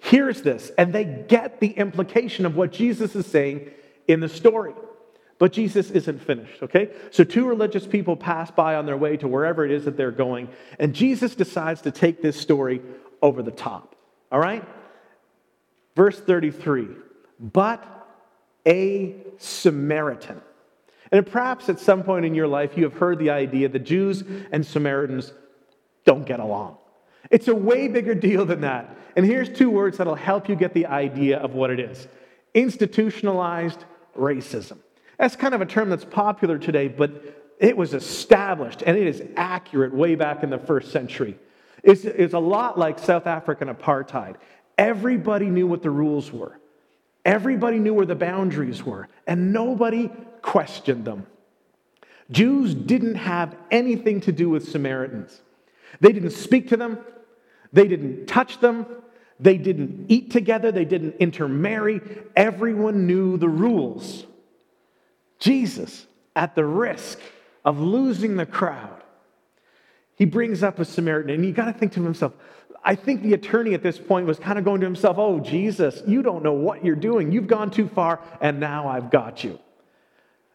hears 0.00 0.42
this 0.42 0.70
and 0.76 0.92
they 0.92 1.04
get 1.04 1.60
the 1.60 1.68
implication 1.68 2.46
of 2.46 2.56
what 2.56 2.72
Jesus 2.72 3.14
is 3.14 3.26
saying 3.26 3.70
in 4.08 4.20
the 4.20 4.28
story. 4.28 4.74
But 5.38 5.52
Jesus 5.54 5.90
isn't 5.90 6.18
finished, 6.20 6.62
okay? 6.62 6.90
So, 7.10 7.24
two 7.24 7.48
religious 7.48 7.86
people 7.86 8.14
pass 8.14 8.50
by 8.50 8.74
on 8.74 8.84
their 8.84 8.96
way 8.96 9.16
to 9.16 9.26
wherever 9.26 9.64
it 9.64 9.70
is 9.70 9.86
that 9.86 9.96
they're 9.96 10.10
going, 10.10 10.50
and 10.78 10.94
Jesus 10.94 11.34
decides 11.34 11.80
to 11.82 11.90
take 11.90 12.20
this 12.20 12.38
story 12.38 12.82
over 13.22 13.42
the 13.42 13.50
top, 13.50 13.96
all 14.30 14.38
right? 14.38 14.62
Verse 15.96 16.20
33 16.20 16.88
But 17.38 17.82
a 18.66 19.16
Samaritan. 19.38 20.42
And 21.10 21.26
perhaps 21.26 21.70
at 21.70 21.80
some 21.80 22.02
point 22.02 22.26
in 22.26 22.34
your 22.34 22.46
life, 22.46 22.76
you 22.76 22.84
have 22.84 22.94
heard 22.94 23.18
the 23.18 23.30
idea 23.30 23.70
that 23.70 23.80
Jews 23.80 24.22
and 24.52 24.64
Samaritans 24.64 25.32
don't 26.04 26.26
get 26.26 26.38
along. 26.38 26.76
It's 27.30 27.48
a 27.48 27.54
way 27.54 27.88
bigger 27.88 28.14
deal 28.14 28.44
than 28.44 28.62
that. 28.62 28.96
And 29.16 29.24
here's 29.24 29.48
two 29.48 29.70
words 29.70 29.98
that'll 29.98 30.14
help 30.14 30.48
you 30.48 30.56
get 30.56 30.74
the 30.74 30.86
idea 30.86 31.38
of 31.38 31.54
what 31.54 31.70
it 31.70 31.80
is 31.80 32.08
institutionalized 32.52 33.84
racism. 34.16 34.78
That's 35.18 35.36
kind 35.36 35.54
of 35.54 35.60
a 35.60 35.66
term 35.66 35.88
that's 35.88 36.04
popular 36.04 36.58
today, 36.58 36.88
but 36.88 37.54
it 37.60 37.76
was 37.76 37.94
established 37.94 38.82
and 38.82 38.96
it 38.96 39.06
is 39.06 39.22
accurate 39.36 39.94
way 39.94 40.14
back 40.14 40.42
in 40.42 40.50
the 40.50 40.58
first 40.58 40.90
century. 40.90 41.38
It's, 41.82 42.04
it's 42.04 42.34
a 42.34 42.38
lot 42.38 42.78
like 42.78 42.98
South 42.98 43.26
African 43.26 43.68
apartheid. 43.68 44.36
Everybody 44.78 45.46
knew 45.46 45.66
what 45.66 45.82
the 45.82 45.90
rules 45.90 46.32
were. 46.32 46.58
Everybody 47.24 47.78
knew 47.78 47.92
where 47.92 48.06
the 48.06 48.14
boundaries 48.14 48.82
were, 48.82 49.08
and 49.26 49.52
nobody 49.52 50.10
questioned 50.40 51.04
them. 51.04 51.26
Jews 52.30 52.74
didn't 52.74 53.16
have 53.16 53.54
anything 53.70 54.20
to 54.22 54.32
do 54.32 54.48
with 54.48 54.66
Samaritans. 54.68 55.42
They 56.00 56.12
didn't 56.12 56.30
speak 56.30 56.68
to 56.68 56.76
them, 56.78 56.98
they 57.72 57.86
didn't 57.86 58.26
touch 58.26 58.60
them, 58.60 58.86
they 59.38 59.56
didn't 59.56 60.06
eat 60.08 60.30
together, 60.30 60.70
they 60.70 60.84
didn't 60.84 61.16
intermarry. 61.18 62.00
Everyone 62.36 63.06
knew 63.06 63.36
the 63.36 63.48
rules. 63.48 64.26
Jesus, 65.38 66.06
at 66.36 66.54
the 66.54 66.64
risk 66.64 67.18
of 67.64 67.80
losing 67.80 68.36
the 68.36 68.46
crowd, 68.46 69.02
he 70.14 70.26
brings 70.26 70.62
up 70.62 70.78
a 70.78 70.84
Samaritan, 70.84 71.30
and 71.30 71.44
you 71.46 71.52
got 71.52 71.72
to 71.72 71.72
think 71.72 71.92
to 71.92 72.02
himself, 72.02 72.34
I 72.84 72.94
think 72.94 73.22
the 73.22 73.34
attorney 73.34 73.74
at 73.74 73.82
this 73.82 73.98
point 73.98 74.26
was 74.26 74.38
kind 74.38 74.58
of 74.58 74.64
going 74.64 74.80
to 74.80 74.86
himself, 74.86 75.16
Oh, 75.18 75.40
Jesus, 75.40 76.02
you 76.06 76.22
don't 76.22 76.42
know 76.42 76.52
what 76.52 76.84
you're 76.84 76.96
doing. 76.96 77.32
You've 77.32 77.46
gone 77.46 77.70
too 77.70 77.88
far, 77.88 78.20
and 78.40 78.60
now 78.60 78.88
I've 78.88 79.10
got 79.10 79.44
you. 79.44 79.58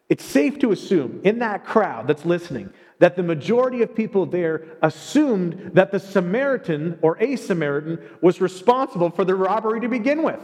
It's 0.08 0.24
safe 0.24 0.60
to 0.60 0.72
assume 0.72 1.22
in 1.24 1.40
that 1.40 1.66
crowd 1.66 2.08
that's 2.08 2.26
listening 2.26 2.72
that 3.00 3.16
the 3.16 3.24
majority 3.24 3.82
of 3.82 3.96
people 3.96 4.26
there 4.26 4.64
assumed 4.82 5.72
that 5.74 5.92
the 5.92 6.00
Samaritan 6.00 7.00
or 7.02 7.18
a 7.22 7.36
Samaritan 7.36 8.00
was 8.22 8.40
responsible 8.40 9.10
for 9.10 9.26
the 9.26 9.36
robbery 9.36 9.82
to 9.82 9.90
begin 9.90 10.24
with. 10.24 10.40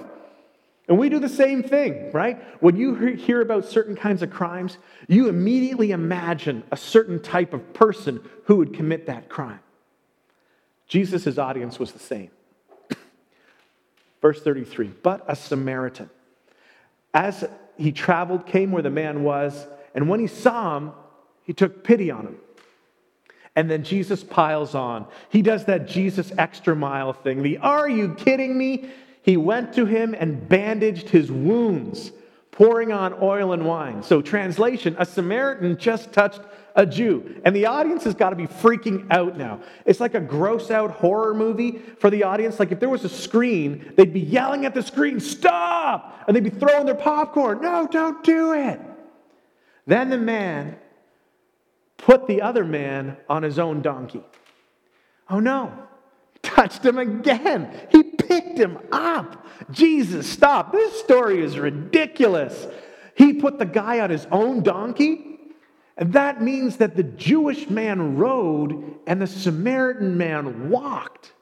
And 0.88 0.98
we 0.98 1.10
do 1.10 1.20
the 1.20 1.30
same 1.30 1.64
thing, 1.64 2.12
right? 2.12 2.42
When 2.62 2.76
you 2.76 2.96
hear 2.96 3.42
about 3.42 3.66
certain 3.66 3.96
kinds 3.96 4.22
of 4.22 4.32
crimes, 4.32 4.78
you 5.08 5.30
immediately 5.30 5.92
imagine 5.92 6.64
a 6.72 6.78
certain 6.78 7.22
type 7.22 7.54
of 7.54 7.74
person 7.74 8.20
who 8.46 8.58
would 8.58 8.74
commit 8.74 9.06
that 9.06 9.30
crime. 9.30 9.60
Jesus' 10.88 11.38
audience 11.38 11.80
was 11.80 11.94
the 11.94 12.00
same. 12.00 12.32
Verse 14.22 14.42
33 14.42 14.92
But 15.02 15.24
a 15.28 15.36
Samaritan, 15.36 16.10
as 17.14 17.44
he 17.78 17.92
traveled, 17.92 18.46
came 18.46 18.72
where 18.72 18.84
the 18.84 18.90
man 18.90 19.24
was, 19.24 19.68
and 19.94 20.08
when 20.08 20.20
he 20.20 20.28
saw 20.28 20.78
him, 20.78 20.92
he 21.44 21.54
took 21.54 21.84
pity 21.84 22.12
on 22.12 22.28
him. 22.28 22.38
And 23.56 23.70
then 23.70 23.84
Jesus 23.84 24.24
piles 24.24 24.76
on. 24.76 25.08
He 25.30 25.42
does 25.42 25.66
that 25.66 25.88
Jesus 25.88 26.32
extra 26.38 26.76
mile 26.76 27.12
thing. 27.12 27.44
The 27.44 27.58
are 27.58 27.90
you 27.90 28.14
kidding 28.14 28.58
me? 28.58 28.90
He 29.24 29.38
went 29.38 29.74
to 29.74 29.86
him 29.86 30.16
and 30.18 30.48
bandaged 30.48 31.10
his 31.10 31.32
wounds, 31.32 32.12
pouring 32.52 32.92
on 32.92 33.16
oil 33.22 33.54
and 33.54 33.66
wine. 33.66 34.04
So, 34.04 34.22
translation 34.22 34.96
a 35.00 35.06
Samaritan 35.06 35.78
just 35.78 36.12
touched 36.12 36.42
a 36.76 36.86
Jew. 36.86 37.42
And 37.44 37.56
the 37.56 37.66
audience 37.66 38.04
has 38.04 38.14
got 38.14 38.30
to 38.32 38.36
be 38.36 38.48
freaking 38.48 39.08
out 39.12 39.38
now. 39.38 39.62
It's 39.86 40.00
like 40.00 40.14
a 40.14 40.20
gross 40.20 40.72
out 40.72 40.92
horror 40.92 41.34
movie 41.34 41.82
for 42.00 42.10
the 42.10 42.24
audience. 42.24 42.60
Like 42.60 42.72
if 42.72 42.80
there 42.80 42.90
was 42.90 43.04
a 43.04 43.10
screen, 43.10 43.94
they'd 43.96 44.14
be 44.14 44.22
yelling 44.22 44.66
at 44.66 44.74
the 44.74 44.84
screen, 44.84 45.20
stop! 45.20 46.24
And 46.28 46.36
they'd 46.36 46.44
be 46.44 46.50
throwing 46.50 46.86
their 46.86 46.96
popcorn, 46.96 47.62
no, 47.62 47.88
don't 47.88 48.24
do 48.24 48.54
it. 48.54 48.80
Then 49.86 50.10
the 50.10 50.18
man 50.18 50.78
put 51.98 52.28
the 52.28 52.42
other 52.42 52.64
man 52.64 53.18
on 53.30 53.44
his 53.44 53.60
own 53.60 53.82
donkey. 53.82 54.24
Oh 55.30 55.40
no, 55.40 55.72
touched 56.44 56.86
him 56.86 56.98
again. 56.98 57.72
He 57.92 58.04
picked 58.04 58.58
him 58.58 58.78
up. 58.92 59.46
Jesus, 59.72 60.28
stop. 60.28 60.72
This 60.72 61.00
story 61.00 61.44
is 61.44 61.58
ridiculous. 61.58 62.68
He 63.16 63.34
put 63.34 63.60
the 63.60 63.66
guy 63.66 64.00
on 64.00 64.10
his 64.10 64.26
own 64.32 64.64
donkey 64.64 65.32
and 66.02 66.14
that 66.14 66.42
means 66.42 66.78
that 66.78 66.96
the 66.96 67.04
Jewish 67.04 67.70
man 67.70 68.18
rode 68.18 68.96
and 69.06 69.22
the 69.22 69.28
Samaritan 69.28 70.18
man 70.18 70.70
walked. 70.72 71.34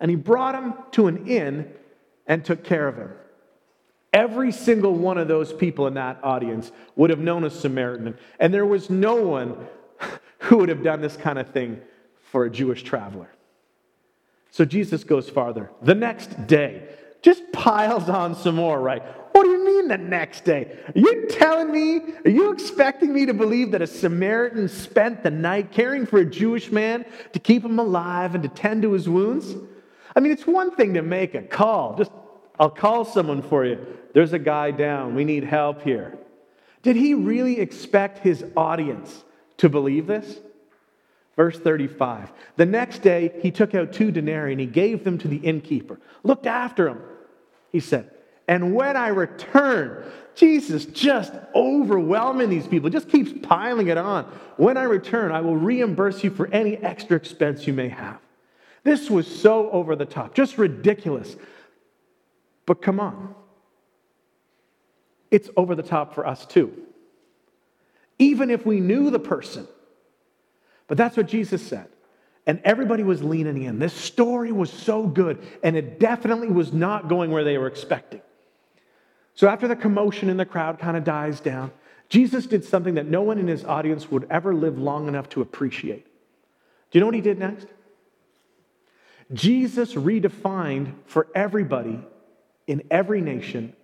And 0.00 0.10
he 0.10 0.16
brought 0.16 0.54
him 0.54 0.72
to 0.92 1.08
an 1.08 1.26
inn 1.26 1.70
and 2.26 2.42
took 2.42 2.64
care 2.64 2.88
of 2.88 2.96
him. 2.96 3.10
Every 4.14 4.50
single 4.50 4.94
one 4.94 5.18
of 5.18 5.28
those 5.28 5.52
people 5.52 5.86
in 5.86 5.94
that 5.94 6.20
audience 6.22 6.72
would 6.96 7.10
have 7.10 7.18
known 7.18 7.44
a 7.44 7.50
Samaritan. 7.50 8.16
And 8.40 8.54
there 8.54 8.64
was 8.64 8.88
no 8.88 9.16
one 9.16 9.66
who 10.38 10.56
would 10.58 10.70
have 10.70 10.82
done 10.82 11.02
this 11.02 11.18
kind 11.18 11.38
of 11.38 11.50
thing 11.50 11.82
for 12.30 12.46
a 12.46 12.50
Jewish 12.50 12.82
traveler. 12.82 13.28
So 14.50 14.64
Jesus 14.64 15.04
goes 15.04 15.28
farther. 15.28 15.70
The 15.82 15.94
next 15.94 16.46
day, 16.46 16.88
just 17.22 17.42
piles 17.52 18.08
on 18.08 18.34
some 18.34 18.56
more, 18.56 18.80
right? 18.80 19.02
What 19.32 19.44
do 19.44 19.50
you 19.50 19.64
mean 19.64 19.88
the 19.88 19.98
next 19.98 20.44
day? 20.44 20.76
Are 20.88 20.98
you 20.98 21.26
telling 21.28 21.70
me, 21.70 22.14
are 22.24 22.30
you 22.30 22.50
expecting 22.50 23.12
me 23.12 23.26
to 23.26 23.34
believe 23.34 23.70
that 23.72 23.82
a 23.82 23.86
Samaritan 23.86 24.68
spent 24.68 25.22
the 25.22 25.30
night 25.30 25.70
caring 25.70 26.06
for 26.06 26.18
a 26.18 26.24
Jewish 26.24 26.72
man 26.72 27.04
to 27.32 27.38
keep 27.38 27.64
him 27.64 27.78
alive 27.78 28.34
and 28.34 28.42
to 28.42 28.48
tend 28.48 28.82
to 28.82 28.92
his 28.92 29.08
wounds? 29.08 29.54
I 30.16 30.20
mean, 30.20 30.32
it's 30.32 30.46
one 30.46 30.74
thing 30.74 30.94
to 30.94 31.02
make 31.02 31.34
a 31.34 31.42
call. 31.42 31.96
Just, 31.96 32.10
I'll 32.58 32.70
call 32.70 33.04
someone 33.04 33.42
for 33.42 33.64
you. 33.64 33.78
There's 34.14 34.32
a 34.32 34.38
guy 34.38 34.72
down. 34.72 35.14
We 35.14 35.24
need 35.24 35.44
help 35.44 35.82
here. 35.82 36.18
Did 36.82 36.96
he 36.96 37.14
really 37.14 37.60
expect 37.60 38.18
his 38.18 38.44
audience 38.56 39.22
to 39.58 39.68
believe 39.68 40.06
this? 40.06 40.38
Verse 41.38 41.56
35. 41.56 42.32
The 42.56 42.66
next 42.66 42.98
day, 42.98 43.32
he 43.40 43.52
took 43.52 43.72
out 43.72 43.92
two 43.92 44.10
denarii 44.10 44.52
and 44.52 44.60
he 44.60 44.66
gave 44.66 45.04
them 45.04 45.18
to 45.18 45.28
the 45.28 45.36
innkeeper. 45.36 46.00
Looked 46.24 46.46
after 46.46 46.88
him, 46.88 47.00
he 47.70 47.78
said. 47.78 48.10
And 48.48 48.74
when 48.74 48.96
I 48.96 49.08
return, 49.08 50.04
Jesus 50.34 50.84
just 50.86 51.32
overwhelming 51.54 52.50
these 52.50 52.66
people, 52.66 52.90
just 52.90 53.08
keeps 53.08 53.30
piling 53.46 53.86
it 53.86 53.96
on. 53.96 54.24
When 54.56 54.76
I 54.76 54.82
return, 54.82 55.30
I 55.30 55.40
will 55.40 55.56
reimburse 55.56 56.24
you 56.24 56.30
for 56.30 56.48
any 56.48 56.76
extra 56.78 57.16
expense 57.16 57.68
you 57.68 57.72
may 57.72 57.88
have. 57.88 58.18
This 58.82 59.08
was 59.08 59.28
so 59.28 59.70
over 59.70 59.94
the 59.94 60.06
top, 60.06 60.34
just 60.34 60.58
ridiculous. 60.58 61.36
But 62.66 62.82
come 62.82 62.98
on, 62.98 63.36
it's 65.30 65.50
over 65.56 65.76
the 65.76 65.84
top 65.84 66.16
for 66.16 66.26
us 66.26 66.44
too. 66.46 66.72
Even 68.18 68.50
if 68.50 68.66
we 68.66 68.80
knew 68.80 69.10
the 69.10 69.20
person. 69.20 69.68
But 70.88 70.96
that's 70.96 71.16
what 71.16 71.28
Jesus 71.28 71.64
said. 71.64 71.86
And 72.46 72.60
everybody 72.64 73.02
was 73.02 73.22
leaning 73.22 73.62
in. 73.62 73.78
This 73.78 73.92
story 73.92 74.50
was 74.50 74.72
so 74.72 75.06
good, 75.06 75.38
and 75.62 75.76
it 75.76 76.00
definitely 76.00 76.48
was 76.48 76.72
not 76.72 77.08
going 77.08 77.30
where 77.30 77.44
they 77.44 77.58
were 77.58 77.66
expecting. 77.66 78.22
So 79.34 79.46
after 79.46 79.68
the 79.68 79.76
commotion 79.76 80.28
in 80.28 80.36
the 80.36 80.46
crowd 80.46 80.78
kind 80.78 80.96
of 80.96 81.04
dies 81.04 81.40
down, 81.40 81.70
Jesus 82.08 82.46
did 82.46 82.64
something 82.64 82.94
that 82.94 83.06
no 83.06 83.22
one 83.22 83.38
in 83.38 83.46
his 83.46 83.64
audience 83.64 84.10
would 84.10 84.26
ever 84.30 84.54
live 84.54 84.78
long 84.78 85.06
enough 85.06 85.28
to 85.30 85.42
appreciate. 85.42 86.06
Do 86.90 86.98
you 86.98 87.00
know 87.00 87.06
what 87.06 87.14
he 87.14 87.20
did 87.20 87.38
next? 87.38 87.68
Jesus 89.32 89.92
redefined 89.94 90.94
for 91.04 91.28
everybody 91.34 92.00
in 92.66 92.82
every 92.90 93.20
nation 93.20 93.74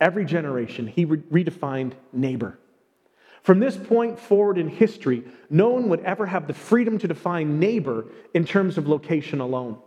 every 0.00 0.24
generation, 0.24 0.86
he 0.86 1.04
re- 1.04 1.44
redefined 1.44 1.92
neighbor. 2.12 2.58
From 3.46 3.60
this 3.60 3.76
point 3.76 4.18
forward 4.18 4.58
in 4.58 4.66
history, 4.66 5.22
no 5.48 5.68
one 5.68 5.88
would 5.90 6.00
ever 6.00 6.26
have 6.26 6.48
the 6.48 6.52
freedom 6.52 6.98
to 6.98 7.06
define 7.06 7.60
neighbor 7.60 8.06
in 8.34 8.44
terms 8.44 8.76
of 8.76 8.88
location 8.88 9.38
alone. 9.38 9.78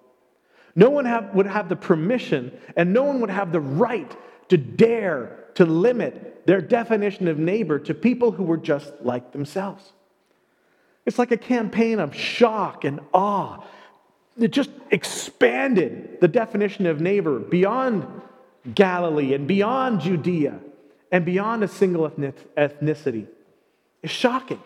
No 0.75 0.89
one 0.89 1.03
have, 1.03 1.35
would 1.35 1.45
have 1.45 1.67
the 1.67 1.75
permission, 1.75 2.57
and 2.77 2.93
no 2.93 3.03
one 3.03 3.19
would 3.19 3.29
have 3.29 3.51
the 3.51 3.59
right 3.59 4.15
to 4.47 4.55
dare 4.55 5.43
to 5.55 5.65
limit 5.65 6.43
their 6.47 6.61
definition 6.61 7.27
of 7.27 7.37
neighbor 7.37 7.79
to 7.79 7.93
people 7.93 8.31
who 8.31 8.43
were 8.43 8.55
just 8.55 8.93
like 9.01 9.33
themselves. 9.33 9.91
It's 11.05 11.19
like 11.19 11.31
a 11.31 11.37
campaign 11.37 11.99
of 11.99 12.15
shock 12.15 12.85
and 12.85 13.01
awe. 13.13 13.61
It 14.37 14.51
just 14.51 14.69
expanded 14.89 16.21
the 16.21 16.29
definition 16.29 16.85
of 16.85 17.01
neighbor 17.01 17.39
beyond 17.39 18.07
Galilee 18.73 19.33
and 19.33 19.49
beyond 19.49 19.99
Judea 19.99 20.61
and 21.11 21.25
beyond 21.25 21.65
a 21.65 21.67
single 21.67 22.09
ethnicity. 22.09 23.27
It's 24.01 24.13
shocking. 24.13 24.61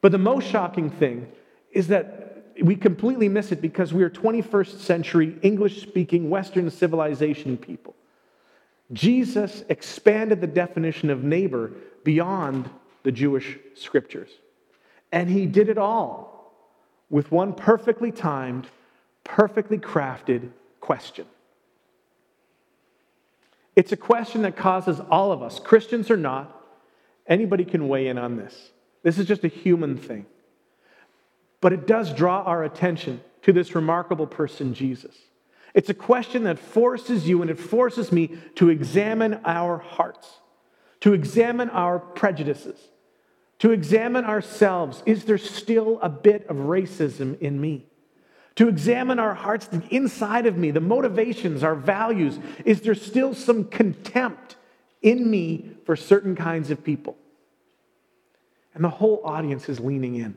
But 0.00 0.12
the 0.12 0.18
most 0.18 0.48
shocking 0.48 0.90
thing 0.90 1.30
is 1.72 1.88
that 1.88 2.54
we 2.62 2.76
completely 2.76 3.28
miss 3.28 3.52
it 3.52 3.60
because 3.60 3.92
we 3.92 4.02
are 4.02 4.10
21st 4.10 4.78
century 4.80 5.38
English 5.42 5.82
speaking 5.82 6.28
Western 6.30 6.70
civilization 6.70 7.56
people. 7.56 7.94
Jesus 8.92 9.62
expanded 9.68 10.40
the 10.40 10.46
definition 10.46 11.10
of 11.10 11.22
neighbor 11.22 11.70
beyond 12.04 12.68
the 13.02 13.12
Jewish 13.12 13.58
scriptures. 13.74 14.30
And 15.12 15.28
he 15.30 15.46
did 15.46 15.68
it 15.68 15.78
all 15.78 16.52
with 17.08 17.30
one 17.30 17.52
perfectly 17.52 18.12
timed, 18.12 18.66
perfectly 19.24 19.78
crafted 19.78 20.50
question. 20.80 21.26
It's 23.76 23.92
a 23.92 23.96
question 23.96 24.42
that 24.42 24.56
causes 24.56 25.00
all 25.10 25.32
of 25.32 25.42
us, 25.42 25.58
Christians 25.58 26.10
or 26.10 26.16
not, 26.16 26.59
anybody 27.30 27.64
can 27.64 27.88
weigh 27.88 28.08
in 28.08 28.18
on 28.18 28.36
this. 28.36 28.70
This 29.02 29.18
is 29.18 29.26
just 29.26 29.44
a 29.44 29.48
human 29.48 29.96
thing. 29.96 30.26
But 31.62 31.72
it 31.72 31.86
does 31.86 32.12
draw 32.12 32.42
our 32.42 32.64
attention 32.64 33.22
to 33.42 33.52
this 33.52 33.74
remarkable 33.74 34.26
person, 34.26 34.74
Jesus. 34.74 35.16
It's 35.72 35.88
a 35.88 35.94
question 35.94 36.44
that 36.44 36.58
forces 36.58 37.26
you 37.26 37.40
and 37.40 37.50
it 37.50 37.58
forces 37.58 38.12
me 38.12 38.36
to 38.56 38.68
examine 38.68 39.40
our 39.44 39.78
hearts, 39.78 40.28
to 41.00 41.14
examine 41.14 41.70
our 41.70 41.98
prejudices, 41.98 42.78
to 43.60 43.70
examine 43.70 44.24
ourselves. 44.24 45.02
Is 45.06 45.24
there 45.24 45.38
still 45.38 45.98
a 46.02 46.08
bit 46.10 46.46
of 46.48 46.56
racism 46.56 47.38
in 47.38 47.60
me? 47.60 47.86
to 48.56 48.68
examine 48.68 49.18
our 49.18 49.32
hearts, 49.32 49.68
the 49.68 49.82
inside 49.88 50.44
of 50.44 50.58
me, 50.58 50.70
the 50.70 50.80
motivations, 50.80 51.62
our 51.62 51.74
values. 51.74 52.38
Is 52.66 52.82
there 52.82 52.94
still 52.94 53.34
some 53.34 53.64
contempt 53.64 54.56
in 55.00 55.30
me 55.30 55.70
for 55.86 55.96
certain 55.96 56.36
kinds 56.36 56.70
of 56.70 56.84
people? 56.84 57.16
And 58.74 58.84
the 58.84 58.90
whole 58.90 59.20
audience 59.24 59.68
is 59.68 59.80
leaning 59.80 60.14
in. 60.14 60.36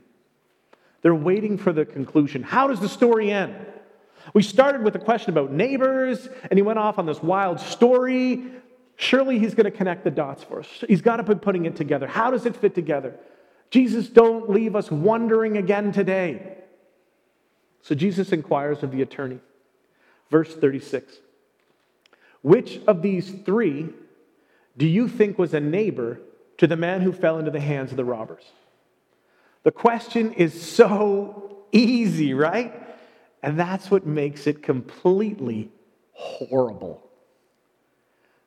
They're 1.02 1.14
waiting 1.14 1.58
for 1.58 1.72
the 1.72 1.84
conclusion. 1.84 2.42
How 2.42 2.66
does 2.66 2.80
the 2.80 2.88
story 2.88 3.30
end? 3.30 3.54
We 4.32 4.42
started 4.42 4.82
with 4.82 4.94
a 4.96 4.98
question 4.98 5.30
about 5.30 5.52
neighbors, 5.52 6.28
and 6.50 6.56
he 6.56 6.62
went 6.62 6.78
off 6.78 6.98
on 6.98 7.06
this 7.06 7.22
wild 7.22 7.60
story. 7.60 8.44
Surely 8.96 9.38
he's 9.38 9.54
going 9.54 9.64
to 9.64 9.70
connect 9.70 10.04
the 10.04 10.10
dots 10.10 10.42
for 10.42 10.60
us. 10.60 10.84
He's 10.88 11.02
got 11.02 11.16
to 11.16 11.22
be 11.22 11.34
putting 11.34 11.66
it 11.66 11.76
together. 11.76 12.06
How 12.06 12.30
does 12.30 12.46
it 12.46 12.56
fit 12.56 12.74
together? 12.74 13.14
Jesus, 13.70 14.08
don't 14.08 14.48
leave 14.48 14.74
us 14.74 14.90
wondering 14.90 15.58
again 15.58 15.92
today. 15.92 16.56
So 17.82 17.94
Jesus 17.94 18.32
inquires 18.32 18.82
of 18.82 18.92
the 18.92 19.02
attorney. 19.02 19.40
Verse 20.30 20.54
36 20.54 21.18
Which 22.40 22.80
of 22.86 23.02
these 23.02 23.30
three 23.44 23.90
do 24.76 24.86
you 24.86 25.08
think 25.08 25.38
was 25.38 25.54
a 25.54 25.60
neighbor 25.60 26.20
to 26.58 26.66
the 26.66 26.76
man 26.76 27.00
who 27.00 27.12
fell 27.12 27.38
into 27.38 27.50
the 27.50 27.60
hands 27.60 27.90
of 27.90 27.96
the 27.96 28.04
robbers? 28.04 28.44
The 29.64 29.72
question 29.72 30.32
is 30.34 30.60
so 30.60 31.64
easy, 31.72 32.34
right? 32.34 32.72
And 33.42 33.58
that's 33.58 33.90
what 33.90 34.06
makes 34.06 34.46
it 34.46 34.62
completely 34.62 35.70
horrible. 36.12 37.02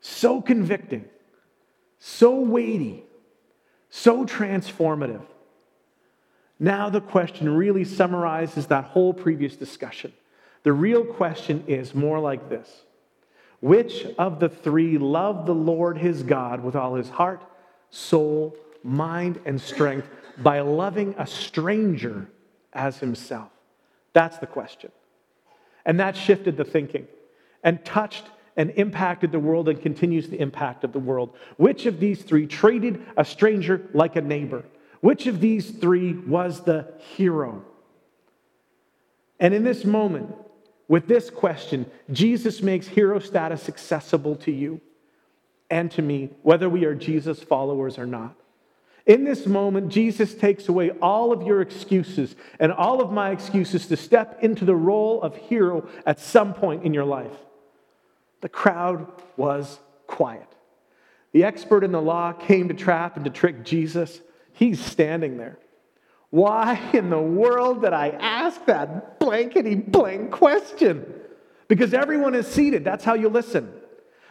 So 0.00 0.40
convicting, 0.40 1.04
so 1.98 2.40
weighty, 2.40 3.04
so 3.90 4.24
transformative. 4.24 5.22
Now, 6.60 6.90
the 6.90 7.00
question 7.00 7.54
really 7.56 7.84
summarizes 7.84 8.66
that 8.66 8.84
whole 8.84 9.14
previous 9.14 9.54
discussion. 9.56 10.12
The 10.64 10.72
real 10.72 11.04
question 11.04 11.64
is 11.66 11.94
more 11.94 12.18
like 12.18 12.48
this 12.48 12.82
Which 13.60 14.06
of 14.18 14.40
the 14.40 14.48
three 14.48 14.98
loved 14.98 15.46
the 15.46 15.54
Lord 15.54 15.98
his 15.98 16.22
God 16.22 16.62
with 16.62 16.74
all 16.74 16.94
his 16.94 17.08
heart, 17.08 17.42
soul, 17.90 18.56
mind, 18.82 19.40
and 19.44 19.60
strength 19.60 20.08
by 20.38 20.60
loving 20.60 21.14
a 21.18 21.26
stranger 21.26 22.28
as 22.72 22.98
himself? 22.98 23.50
That's 24.12 24.38
the 24.38 24.46
question. 24.46 24.90
And 25.84 26.00
that 26.00 26.16
shifted 26.16 26.56
the 26.56 26.64
thinking 26.64 27.06
and 27.62 27.84
touched 27.84 28.24
and 28.56 28.70
impacted 28.72 29.30
the 29.32 29.38
world 29.38 29.68
and 29.68 29.80
continues 29.80 30.28
to 30.28 30.36
impact 30.36 30.84
of 30.84 30.92
the 30.92 30.98
world. 30.98 31.36
Which 31.56 31.86
of 31.86 32.00
these 32.00 32.22
three 32.22 32.46
treated 32.46 33.00
a 33.16 33.24
stranger 33.24 33.88
like 33.94 34.16
a 34.16 34.20
neighbor? 34.20 34.64
Which 35.00 35.26
of 35.26 35.40
these 35.40 35.70
three 35.70 36.14
was 36.14 36.62
the 36.64 36.92
hero? 36.98 37.64
And 39.38 39.54
in 39.54 39.62
this 39.62 39.84
moment, 39.84 40.34
with 40.88 41.06
this 41.06 41.30
question, 41.30 41.86
Jesus 42.10 42.62
makes 42.62 42.88
hero 42.88 43.20
status 43.20 43.68
accessible 43.68 44.34
to 44.36 44.50
you 44.50 44.80
and 45.70 45.90
to 45.92 46.02
me, 46.02 46.30
whether 46.42 46.68
we 46.68 46.84
are 46.84 46.94
Jesus 46.94 47.42
followers 47.42 47.98
or 47.98 48.06
not. 48.06 48.34
In 49.06 49.24
this 49.24 49.46
moment, 49.46 49.88
Jesus 49.88 50.34
takes 50.34 50.68
away 50.68 50.90
all 50.90 51.32
of 51.32 51.42
your 51.42 51.62
excuses 51.62 52.36
and 52.60 52.70
all 52.70 53.00
of 53.00 53.10
my 53.10 53.30
excuses 53.30 53.86
to 53.86 53.96
step 53.96 54.42
into 54.42 54.66
the 54.66 54.76
role 54.76 55.22
of 55.22 55.34
hero 55.34 55.88
at 56.04 56.20
some 56.20 56.52
point 56.52 56.84
in 56.84 56.92
your 56.92 57.06
life. 57.06 57.32
The 58.42 58.50
crowd 58.50 59.10
was 59.36 59.78
quiet. 60.06 60.46
The 61.32 61.44
expert 61.44 61.84
in 61.84 61.92
the 61.92 62.02
law 62.02 62.32
came 62.32 62.68
to 62.68 62.74
trap 62.74 63.16
and 63.16 63.24
to 63.24 63.30
trick 63.30 63.64
Jesus. 63.64 64.20
He's 64.52 64.78
standing 64.78 65.38
there. 65.38 65.58
Why 66.30 66.78
in 66.92 67.08
the 67.08 67.18
world 67.18 67.82
did 67.82 67.94
I 67.94 68.10
ask 68.10 68.64
that 68.66 69.18
blankety 69.18 69.74
blank 69.74 70.30
question? 70.30 71.14
Because 71.66 71.94
everyone 71.94 72.34
is 72.34 72.46
seated. 72.46 72.84
That's 72.84 73.04
how 73.04 73.14
you 73.14 73.30
listen. 73.30 73.72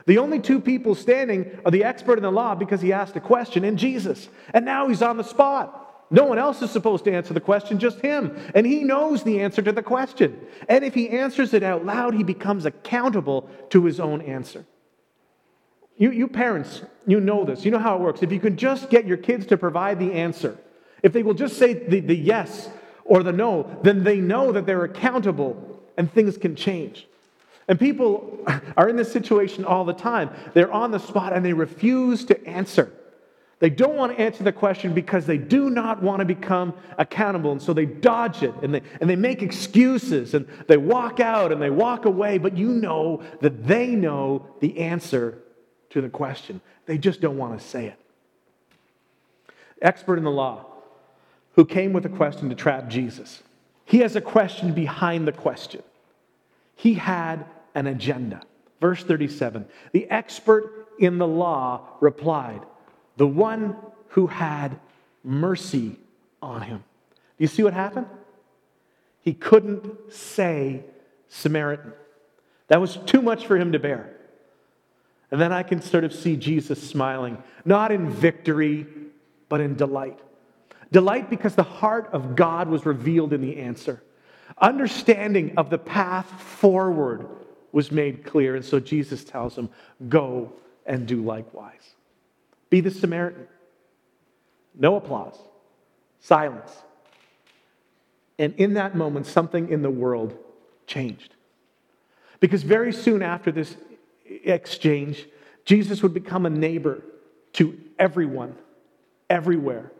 The 0.07 0.17
only 0.17 0.39
two 0.39 0.61
people 0.61 0.95
standing 0.95 1.59
are 1.65 1.71
the 1.71 1.83
expert 1.83 2.17
in 2.17 2.23
the 2.23 2.31
law 2.31 2.55
because 2.55 2.81
he 2.81 2.93
asked 2.93 3.17
a 3.17 3.19
question 3.19 3.65
and 3.65 3.77
Jesus. 3.77 4.29
And 4.53 4.63
now 4.63 4.87
he's 4.87 5.01
on 5.01 5.17
the 5.17 5.23
spot. 5.23 5.83
No 6.09 6.23
one 6.23 6.37
else 6.37 6.61
is 6.61 6.71
supposed 6.71 7.03
to 7.03 7.13
answer 7.13 7.33
the 7.33 7.41
question, 7.41 7.77
just 7.77 7.99
him. 7.99 8.37
And 8.55 8.65
he 8.65 8.85
knows 8.85 9.23
the 9.23 9.41
answer 9.41 9.61
to 9.61 9.73
the 9.73 9.83
question. 9.83 10.39
And 10.69 10.85
if 10.85 10.93
he 10.93 11.09
answers 11.09 11.53
it 11.53 11.61
out 11.61 11.85
loud, 11.85 12.13
he 12.13 12.23
becomes 12.23 12.65
accountable 12.65 13.49
to 13.71 13.83
his 13.83 13.99
own 13.99 14.21
answer. 14.21 14.65
You, 15.97 16.11
you 16.11 16.29
parents, 16.29 16.83
you 17.05 17.19
know 17.19 17.43
this. 17.43 17.65
You 17.65 17.71
know 17.71 17.79
how 17.79 17.95
it 17.95 18.01
works. 18.01 18.23
If 18.23 18.31
you 18.31 18.39
can 18.39 18.55
just 18.55 18.89
get 18.89 19.05
your 19.05 19.17
kids 19.17 19.45
to 19.47 19.57
provide 19.57 19.99
the 19.99 20.13
answer, 20.13 20.57
if 21.03 21.11
they 21.11 21.21
will 21.23 21.33
just 21.33 21.57
say 21.57 21.73
the, 21.73 21.99
the 21.99 22.15
yes 22.15 22.69
or 23.03 23.23
the 23.23 23.33
no, 23.33 23.77
then 23.83 24.05
they 24.05 24.17
know 24.17 24.53
that 24.53 24.65
they're 24.65 24.85
accountable 24.85 25.81
and 25.97 26.09
things 26.09 26.37
can 26.37 26.55
change. 26.55 27.07
And 27.67 27.79
people 27.79 28.45
are 28.77 28.89
in 28.89 28.95
this 28.95 29.11
situation 29.11 29.65
all 29.65 29.85
the 29.85 29.93
time. 29.93 30.29
They're 30.53 30.71
on 30.71 30.91
the 30.91 30.99
spot 30.99 31.33
and 31.33 31.45
they 31.45 31.53
refuse 31.53 32.25
to 32.25 32.47
answer. 32.47 32.91
They 33.59 33.71
don't 33.71 33.95
want 33.95 34.15
to 34.15 34.21
answer 34.21 34.43
the 34.43 34.51
question 34.51 34.93
because 34.93 35.25
they 35.25 35.39
do 35.39 35.71
not 35.71 36.03
want 36.03 36.19
to 36.19 36.25
become 36.25 36.75
accountable. 36.99 37.51
And 37.51 37.61
so 37.61 37.73
they 37.73 37.85
dodge 37.85 38.43
it 38.43 38.53
and 38.61 38.73
they, 38.73 38.81
and 39.01 39.09
they 39.09 39.15
make 39.15 39.41
excuses 39.41 40.35
and 40.35 40.47
they 40.67 40.77
walk 40.77 41.19
out 41.19 41.51
and 41.51 41.59
they 41.59 41.71
walk 41.71 42.05
away. 42.05 42.37
But 42.37 42.55
you 42.55 42.67
know 42.67 43.23
that 43.41 43.65
they 43.65 43.87
know 43.87 44.45
the 44.59 44.77
answer 44.77 45.39
to 45.89 46.01
the 46.01 46.09
question. 46.09 46.61
They 46.85 46.99
just 46.99 47.19
don't 47.19 47.37
want 47.37 47.59
to 47.59 47.65
say 47.65 47.87
it. 47.87 47.99
Expert 49.81 50.17
in 50.17 50.23
the 50.23 50.31
law 50.31 50.65
who 51.53 51.65
came 51.65 51.93
with 51.93 52.05
a 52.05 52.09
question 52.09 52.49
to 52.49 52.55
trap 52.55 52.87
Jesus. 52.87 53.41
He 53.85 53.99
has 53.99 54.15
a 54.15 54.21
question 54.21 54.73
behind 54.73 55.27
the 55.27 55.31
question. 55.31 55.81
He 56.75 56.93
had 56.93 57.45
an 57.77 57.85
agenda. 57.85 58.41
Verse 58.81 59.03
37 59.03 59.65
The 59.91 60.09
expert 60.09 60.87
in 60.99 61.19
the 61.19 61.27
law 61.27 61.87
replied, 62.01 62.61
The 63.17 63.27
one 63.27 63.77
who 64.09 64.27
had 64.27 64.79
mercy 65.23 65.97
on 66.41 66.63
him. 66.63 66.83
Do 67.09 67.43
you 67.43 67.47
see 67.47 67.63
what 67.63 67.73
happened? 67.73 68.07
He 69.21 69.33
couldn't 69.33 70.11
say 70.11 70.83
Samaritan. 71.29 71.93
That 72.67 72.81
was 72.81 72.97
too 73.05 73.21
much 73.21 73.45
for 73.45 73.57
him 73.57 73.73
to 73.73 73.79
bear. 73.79 74.15
And 75.29 75.39
then 75.39 75.51
I 75.51 75.61
can 75.63 75.81
sort 75.81 76.03
of 76.03 76.13
see 76.13 76.35
Jesus 76.35 76.81
smiling, 76.81 77.43
not 77.63 77.91
in 77.91 78.09
victory, 78.09 78.87
but 79.49 79.61
in 79.61 79.75
delight. 79.75 80.19
Delight 80.91 81.29
because 81.29 81.53
the 81.53 81.63
heart 81.63 82.09
of 82.13 82.35
God 82.35 82.69
was 82.69 82.85
revealed 82.85 83.33
in 83.33 83.41
the 83.41 83.57
answer. 83.57 84.01
Understanding 84.57 85.57
of 85.57 85.69
the 85.69 85.77
path 85.77 86.27
forward 86.41 87.27
was 87.77 87.91
made 87.91 88.25
clear. 88.25 88.55
And 88.55 88.65
so 88.65 88.79
Jesus 88.79 89.23
tells 89.23 89.55
him, 89.55 89.69
Go 90.09 90.51
and 90.87 91.05
do 91.05 91.21
likewise. 91.21 91.93
Be 92.71 92.81
the 92.81 92.89
Samaritan. 92.89 93.47
No 94.73 94.95
applause, 94.95 95.37
silence. 96.19 96.71
And 98.39 98.55
in 98.55 98.73
that 98.73 98.95
moment, 98.95 99.27
something 99.27 99.69
in 99.69 99.83
the 99.83 99.91
world 99.91 100.35
changed. 100.87 101.35
Because 102.39 102.63
very 102.63 102.91
soon 102.91 103.21
after 103.21 103.51
this 103.51 103.77
exchange, 104.25 105.27
Jesus 105.63 106.01
would 106.01 106.15
become 106.15 106.47
a 106.47 106.49
neighbor 106.49 107.03
to 107.53 107.79
everyone, 107.99 108.55
everywhere, 109.29 109.91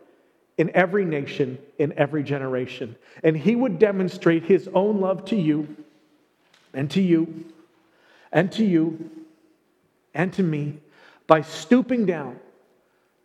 in 0.56 0.74
every 0.74 1.04
nation, 1.04 1.58
in 1.78 1.96
every 1.96 2.24
generation. 2.24 2.96
And 3.22 3.36
he 3.36 3.54
would 3.54 3.78
demonstrate 3.78 4.42
his 4.42 4.68
own 4.74 5.00
love 5.00 5.24
to 5.26 5.36
you 5.36 5.76
and 6.74 6.90
to 6.90 7.00
you 7.00 7.44
and 8.32 8.50
to 8.52 8.64
you 8.64 9.10
and 10.14 10.32
to 10.34 10.42
me 10.42 10.78
by 11.26 11.42
stooping 11.42 12.06
down 12.06 12.38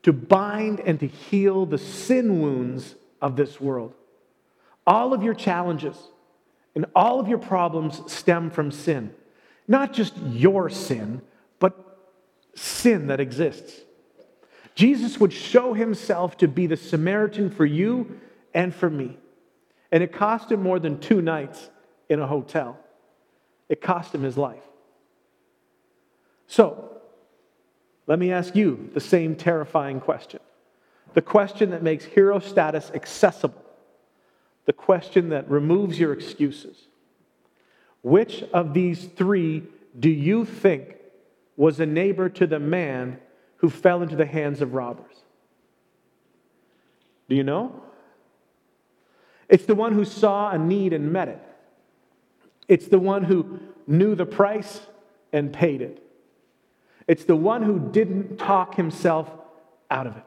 to 0.04 0.13
bind 0.13 0.80
and 0.82 1.00
to 1.00 1.08
heal 1.08 1.66
the 1.66 1.78
sin 1.78 2.42
wounds 2.42 2.96
of 3.22 3.36
this 3.36 3.60
world. 3.60 3.94
All 4.86 5.13
of 5.13 5.24
your 5.24 5.34
challenges 5.34 5.98
and 6.76 6.86
all 6.94 7.20
of 7.20 7.28
your 7.28 7.38
problems 7.38 8.02
stem 8.12 8.52
from 8.52 8.72
sin. 8.72 9.13
Not 9.68 9.94
just 9.94 10.18
your 10.18 10.70
sin, 10.70 11.22
but 11.60 12.12
sin 12.54 13.08
that 13.08 13.22
exists. 13.22 13.80
Jesus 14.76 15.20
would 15.20 15.32
show 15.32 15.74
himself 15.74 16.38
to 16.38 16.48
be 16.48 16.68
the 16.68 16.76
Samaritan 16.76 17.50
for 17.50 17.66
you 17.66 18.20
and 18.54 18.76
for 18.76 18.89
me. 18.89 19.18
And 19.92 20.04
it 20.04 20.12
cost 20.12 20.52
him 20.52 20.62
more 20.62 20.80
than 20.80 21.00
two 21.00 21.22
nights 21.22 21.70
in 22.10 22.20
a 22.20 22.28
hotel, 22.28 22.78
it 23.70 23.82
cost 23.82 24.13
him 24.13 24.24
his 24.24 24.38
life. 24.38 24.63
So, 26.48 27.02
let 28.08 28.20
me 28.20 28.32
ask 28.32 28.56
you 28.56 28.90
the 28.94 29.00
same 29.00 29.36
terrifying 29.36 30.00
question. 30.00 30.40
The 31.14 31.22
question 31.22 31.72
that 31.72 31.84
makes 31.84 32.06
hero 32.06 32.40
status 32.40 32.92
accessible. 32.94 33.62
The 34.66 34.74
question 34.74 35.30
that 35.30 35.50
removes 35.50 36.00
your 36.00 36.14
excuses. 36.14 36.88
Which 38.02 38.44
of 38.54 38.74
these 38.74 39.06
three 39.06 39.64
do 39.98 40.10
you 40.10 40.46
think 40.46 40.96
was 41.56 41.80
a 41.80 41.86
neighbor 41.86 42.30
to 42.30 42.48
the 42.48 42.60
man 42.60 43.20
who 43.58 43.70
fell 43.70 44.02
into 44.02 44.16
the 44.16 44.26
hands 44.26 44.62
of 44.62 44.74
robbers? 44.74 45.16
Do 47.30 47.36
you 47.36 47.44
know? 47.44 47.82
It's 49.48 49.66
the 49.66 49.76
one 49.76 49.94
who 49.94 50.04
saw 50.04 50.52
a 50.52 50.58
need 50.58 50.94
and 50.94 51.14
met 51.14 51.28
it. 51.30 51.42
It's 52.68 52.88
the 52.88 53.00
one 53.00 53.24
who 53.24 53.60
knew 53.88 54.16
the 54.16 54.26
price 54.26 54.82
and 55.32 55.54
paid 55.54 55.82
it. 55.82 56.03
It's 57.08 57.26
the 57.26 57.36
one 57.36 57.63
who 57.63 57.80
didn't 57.80 58.38
talk 58.38 58.76
himself 58.76 59.30
out 59.92 60.08
of 60.08 60.18
it. 60.18 60.24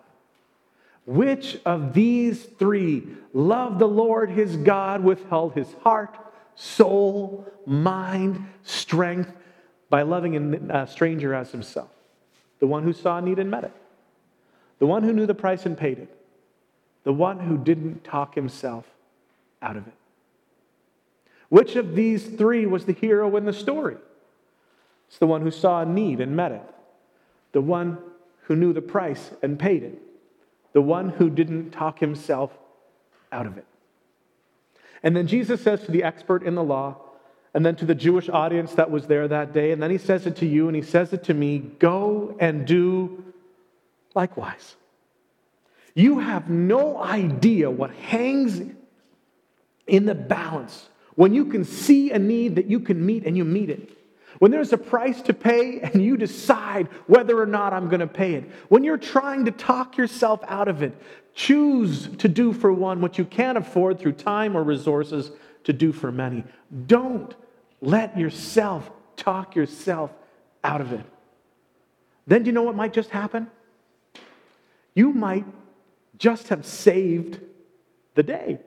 Which 1.06 1.58
of 1.64 1.94
these 1.94 2.44
three 2.44 3.06
loved 3.32 3.78
the 3.78 3.88
Lord 3.88 4.30
his 4.30 4.56
God, 4.56 5.04
withheld 5.04 5.54
his 5.54 5.72
heart, 5.82 6.16
soul, 6.56 7.46
mind, 7.64 8.44
strength 8.64 9.32
by 9.88 10.02
loving 10.02 10.54
a 10.70 10.86
stranger 10.86 11.32
as 11.32 11.52
himself? 11.52 11.90
The 12.58 12.66
one 12.66 12.82
who 12.82 12.92
saw 12.92 13.20
need 13.20 13.38
and 13.38 13.50
met 13.50 13.64
it. 13.64 13.72
The 14.78 14.86
one 14.86 15.04
who 15.04 15.12
knew 15.12 15.26
the 15.26 15.34
price 15.34 15.64
and 15.64 15.78
paid 15.78 15.98
it. 15.98 16.14
The 17.04 17.12
one 17.12 17.38
who 17.38 17.56
didn't 17.56 18.02
talk 18.02 18.34
himself 18.34 18.84
out 19.62 19.76
of 19.76 19.86
it. 19.86 19.94
Which 21.48 21.76
of 21.76 21.94
these 21.94 22.26
three 22.26 22.66
was 22.66 22.84
the 22.84 22.92
hero 22.92 23.36
in 23.36 23.44
the 23.44 23.52
story? 23.52 23.96
It's 25.08 25.18
the 25.18 25.26
one 25.26 25.42
who 25.42 25.50
saw 25.50 25.82
a 25.82 25.86
need 25.86 26.20
and 26.20 26.36
met 26.36 26.52
it, 26.52 26.62
the 27.52 27.60
one 27.60 27.98
who 28.42 28.56
knew 28.56 28.72
the 28.72 28.82
price 28.82 29.30
and 29.42 29.58
paid 29.58 29.82
it, 29.82 30.00
the 30.72 30.82
one 30.82 31.08
who 31.08 31.30
didn't 31.30 31.70
talk 31.70 31.98
himself 31.98 32.50
out 33.32 33.46
of 33.46 33.58
it. 33.58 33.66
And 35.02 35.16
then 35.16 35.26
Jesus 35.26 35.60
says 35.62 35.84
to 35.84 35.90
the 35.90 36.02
expert 36.02 36.42
in 36.42 36.54
the 36.54 36.62
law, 36.62 36.96
and 37.54 37.64
then 37.64 37.76
to 37.76 37.86
the 37.86 37.94
Jewish 37.94 38.28
audience 38.28 38.74
that 38.74 38.90
was 38.90 39.06
there 39.06 39.26
that 39.28 39.54
day, 39.54 39.72
and 39.72 39.82
then 39.82 39.90
he 39.90 39.98
says 39.98 40.26
it 40.26 40.36
to 40.36 40.46
you 40.46 40.66
and 40.68 40.76
he 40.76 40.82
says 40.82 41.12
it 41.14 41.24
to 41.24 41.34
me 41.34 41.58
go 41.58 42.36
and 42.38 42.66
do 42.66 43.24
likewise. 44.14 44.76
You 45.94 46.18
have 46.18 46.50
no 46.50 47.02
idea 47.02 47.70
what 47.70 47.90
hangs 47.92 48.60
in 49.86 50.04
the 50.04 50.14
balance 50.14 50.90
when 51.14 51.32
you 51.32 51.46
can 51.46 51.64
see 51.64 52.10
a 52.10 52.18
need 52.18 52.56
that 52.56 52.66
you 52.66 52.80
can 52.80 53.04
meet 53.04 53.24
and 53.24 53.34
you 53.36 53.44
meet 53.46 53.70
it. 53.70 53.95
When 54.38 54.50
there's 54.50 54.72
a 54.72 54.78
price 54.78 55.22
to 55.22 55.34
pay 55.34 55.80
and 55.80 56.02
you 56.02 56.16
decide 56.16 56.88
whether 57.06 57.40
or 57.40 57.46
not 57.46 57.72
I'm 57.72 57.88
going 57.88 58.00
to 58.00 58.06
pay 58.06 58.34
it. 58.34 58.50
When 58.68 58.84
you're 58.84 58.98
trying 58.98 59.44
to 59.46 59.50
talk 59.50 59.96
yourself 59.96 60.40
out 60.46 60.68
of 60.68 60.82
it, 60.82 60.94
choose 61.34 62.08
to 62.18 62.28
do 62.28 62.52
for 62.52 62.72
one 62.72 63.00
what 63.00 63.18
you 63.18 63.24
can't 63.24 63.58
afford 63.58 63.98
through 63.98 64.12
time 64.12 64.56
or 64.56 64.62
resources 64.62 65.30
to 65.64 65.72
do 65.72 65.92
for 65.92 66.12
many. 66.12 66.44
Don't 66.86 67.34
let 67.80 68.18
yourself 68.18 68.90
talk 69.16 69.54
yourself 69.54 70.10
out 70.62 70.80
of 70.80 70.92
it. 70.92 71.04
Then 72.26 72.44
you 72.44 72.52
know 72.52 72.62
what 72.62 72.74
might 72.74 72.92
just 72.92 73.10
happen? 73.10 73.48
You 74.94 75.12
might 75.12 75.44
just 76.18 76.48
have 76.48 76.66
saved 76.66 77.40
the 78.14 78.22
day. 78.22 78.58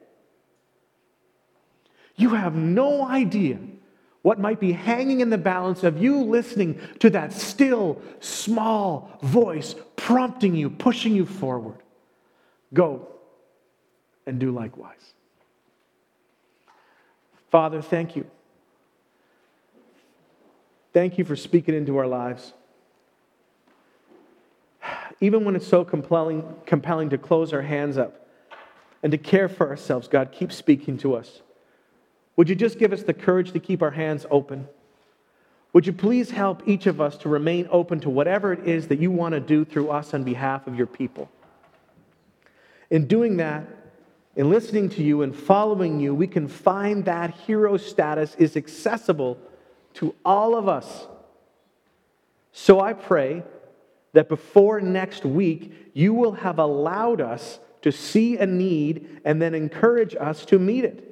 You 2.16 2.30
have 2.30 2.56
no 2.56 3.08
idea 3.08 3.60
what 4.22 4.40
might 4.40 4.60
be 4.60 4.72
hanging 4.74 5.22
in 5.22 5.30
the 5.30 5.38
balance 5.38 5.84
of 5.84 6.02
you 6.02 6.24
listening 6.24 6.80
to 7.00 7.10
that 7.12 7.32
still, 7.32 8.02
small 8.20 9.18
voice 9.22 9.76
prompting 9.96 10.56
you, 10.56 10.70
pushing 10.70 11.16
you 11.16 11.26
forward. 11.26 11.78
Go 12.74 13.08
and 14.26 14.40
do 14.40 14.52
likewise. 14.52 15.14
Father, 17.50 17.82
thank 17.82 18.16
you. 18.16 18.26
Thank 20.94 21.18
you 21.18 21.24
for 21.24 21.36
speaking 21.36 21.76
into 21.76 21.98
our 21.98 22.08
lives. 22.08 22.54
Even 25.22 25.46
when 25.46 25.56
it's 25.56 25.68
so 25.68 25.84
compelling, 25.84 26.44
compelling 26.66 27.10
to 27.10 27.18
close 27.18 27.54
our 27.54 27.62
hands 27.62 27.98
up 27.98 28.28
and 29.02 29.12
to 29.12 29.18
care 29.18 29.48
for 29.48 29.70
ourselves, 29.70 30.08
God, 30.08 30.32
keep 30.32 30.52
speaking 30.52 30.98
to 31.00 31.16
us. 31.16 31.42
Would 32.40 32.48
you 32.48 32.56
just 32.56 32.80
give 32.80 32.94
us 32.94 33.04
the 33.04 33.14
courage 33.14 33.52
to 33.52 33.60
keep 33.60 33.82
our 33.82 33.92
hands 33.92 34.26
open? 34.32 34.70
Would 35.74 35.86
you 35.86 35.92
please 35.92 36.32
help 36.32 36.66
each 36.66 36.86
of 36.88 37.02
us 37.02 37.18
to 37.18 37.28
remain 37.28 37.68
open 37.70 38.00
to 38.00 38.10
whatever 38.10 38.54
it 38.54 38.66
is 38.66 38.88
that 38.88 38.98
you 38.98 39.12
want 39.12 39.34
to 39.34 39.42
do 39.42 39.66
through 39.66 39.90
us 39.90 40.14
on 40.14 40.24
behalf 40.24 40.66
of 40.66 40.78
your 40.78 40.88
people? 40.88 41.30
In 42.92 43.08
doing 43.08 43.36
that, 43.36 43.68
in 44.38 44.50
listening 44.50 44.88
to 44.92 45.04
you 45.04 45.22
and 45.22 45.36
following 45.36 46.00
you, 46.00 46.16
we 46.16 46.28
can 46.28 46.48
find 46.48 47.04
that 47.04 47.32
hero 47.32 47.76
status 47.76 48.36
is 48.36 48.56
accessible 48.56 49.38
to 49.96 50.16
all 50.24 50.56
of 50.56 50.70
us. 50.70 51.08
So 52.54 52.80
I 52.80 52.94
pray 52.94 53.44
that 54.14 54.30
before 54.30 54.80
next 54.80 55.26
week, 55.26 55.92
you 55.94 56.14
will 56.14 56.32
have 56.32 56.58
allowed 56.58 57.20
us 57.20 57.60
to 57.82 57.92
see 57.92 58.38
a 58.38 58.46
need 58.46 59.20
and 59.26 59.42
then 59.42 59.54
encourage 59.54 60.16
us 60.16 60.46
to 60.46 60.58
meet 60.58 60.86
it. 60.86 61.09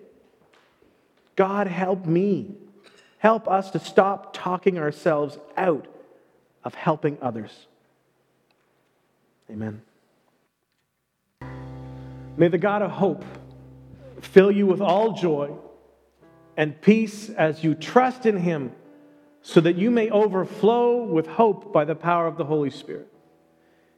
God, 1.38 1.68
help 1.68 2.06
me. 2.06 2.56
Help 3.20 3.48
us 3.48 3.72
to 3.72 3.80
stop 3.80 4.34
talking 4.34 4.78
ourselves 4.78 5.40
out 5.56 5.88
of 6.64 6.76
helping 6.76 7.18
others. 7.22 7.68
Amen. 9.50 9.82
May 12.36 12.50
the 12.50 12.58
God 12.58 12.82
of 12.82 12.92
hope 12.92 13.24
fill 14.22 14.52
you 14.52 14.66
with 14.68 14.82
all 14.82 15.14
joy 15.14 15.56
and 16.58 16.80
peace 16.82 17.30
as 17.30 17.64
you 17.64 17.76
trust 17.76 18.26
in 18.26 18.38
him, 18.38 18.72
so 19.44 19.62
that 19.62 19.78
you 19.78 19.92
may 19.92 20.10
overflow 20.10 21.04
with 21.04 21.28
hope 21.28 21.72
by 21.72 21.86
the 21.86 21.96
power 21.96 22.28
of 22.28 22.38
the 22.38 22.46
Holy 22.46 22.72
Spirit. 22.72 23.08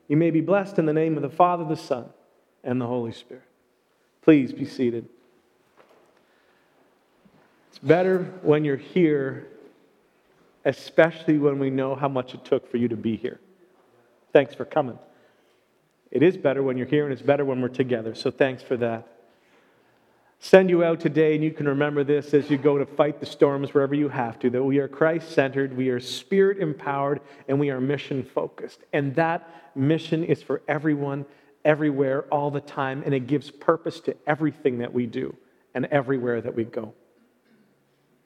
You 0.08 0.18
may 0.18 0.30
be 0.30 0.42
blessed 0.42 0.78
in 0.78 0.86
the 0.86 0.94
name 0.94 1.16
of 1.16 1.24
the 1.24 1.30
Father, 1.30 1.64
the 1.64 1.78
Son, 1.78 2.06
and 2.64 2.80
the 2.80 2.86
Holy 2.86 3.14
Spirit. 3.14 3.44
Please 4.22 4.52
be 4.52 4.66
seated. 4.66 5.08
It's 7.80 7.88
better 7.88 8.26
when 8.42 8.66
you're 8.66 8.76
here, 8.76 9.48
especially 10.66 11.38
when 11.38 11.60
we 11.60 11.70
know 11.70 11.96
how 11.96 12.10
much 12.10 12.34
it 12.34 12.44
took 12.44 12.70
for 12.70 12.76
you 12.76 12.90
to 12.90 12.98
be 12.98 13.16
here. 13.16 13.40
Thanks 14.34 14.54
for 14.54 14.66
coming. 14.66 15.00
It 16.12 16.22
is 16.22 16.36
better 16.36 16.62
when 16.62 16.78
you're 16.78 16.88
here, 16.88 17.06
and 17.06 17.14
it's 17.14 17.22
better 17.22 17.46
when 17.46 17.62
we're 17.62 17.70
together. 17.70 18.16
So 18.16 18.32
thanks 18.32 18.62
for 18.62 18.76
that. 18.78 19.08
Send 20.40 20.70
you 20.70 20.84
out 20.84 21.00
today, 21.00 21.36
and 21.36 21.44
you 21.44 21.52
can 21.52 21.70
remember 21.70 22.04
this 22.04 22.34
as 22.34 22.50
you 22.50 22.58
go 22.58 22.78
to 22.78 22.86
fight 22.86 23.22
the 23.22 23.26
storms 23.26 23.74
wherever 23.74 23.96
you 23.96 24.10
have 24.10 24.38
to 24.40 24.50
that 24.50 24.64
we 24.64 24.80
are 24.80 24.90
Christ 24.90 25.32
centered, 25.32 25.78
we 25.78 25.88
are 25.88 26.02
spirit 26.02 26.58
empowered, 26.58 27.22
and 27.48 27.62
we 27.62 27.70
are 27.70 27.80
mission 27.80 28.24
focused. 28.24 28.82
And 28.92 29.16
that 29.16 29.50
mission 29.74 30.26
is 30.26 30.44
for 30.44 30.62
everyone, 30.68 31.26
everywhere, 31.64 32.24
all 32.24 32.52
the 32.52 32.60
time, 32.60 33.04
and 33.06 33.14
it 33.14 33.26
gives 33.26 33.50
purpose 33.50 34.02
to 34.02 34.18
everything 34.28 34.80
that 34.80 34.94
we 34.94 35.06
do 35.06 35.34
and 35.74 35.86
everywhere 35.86 36.42
that 36.42 36.54
we 36.54 36.66
go. 36.66 36.94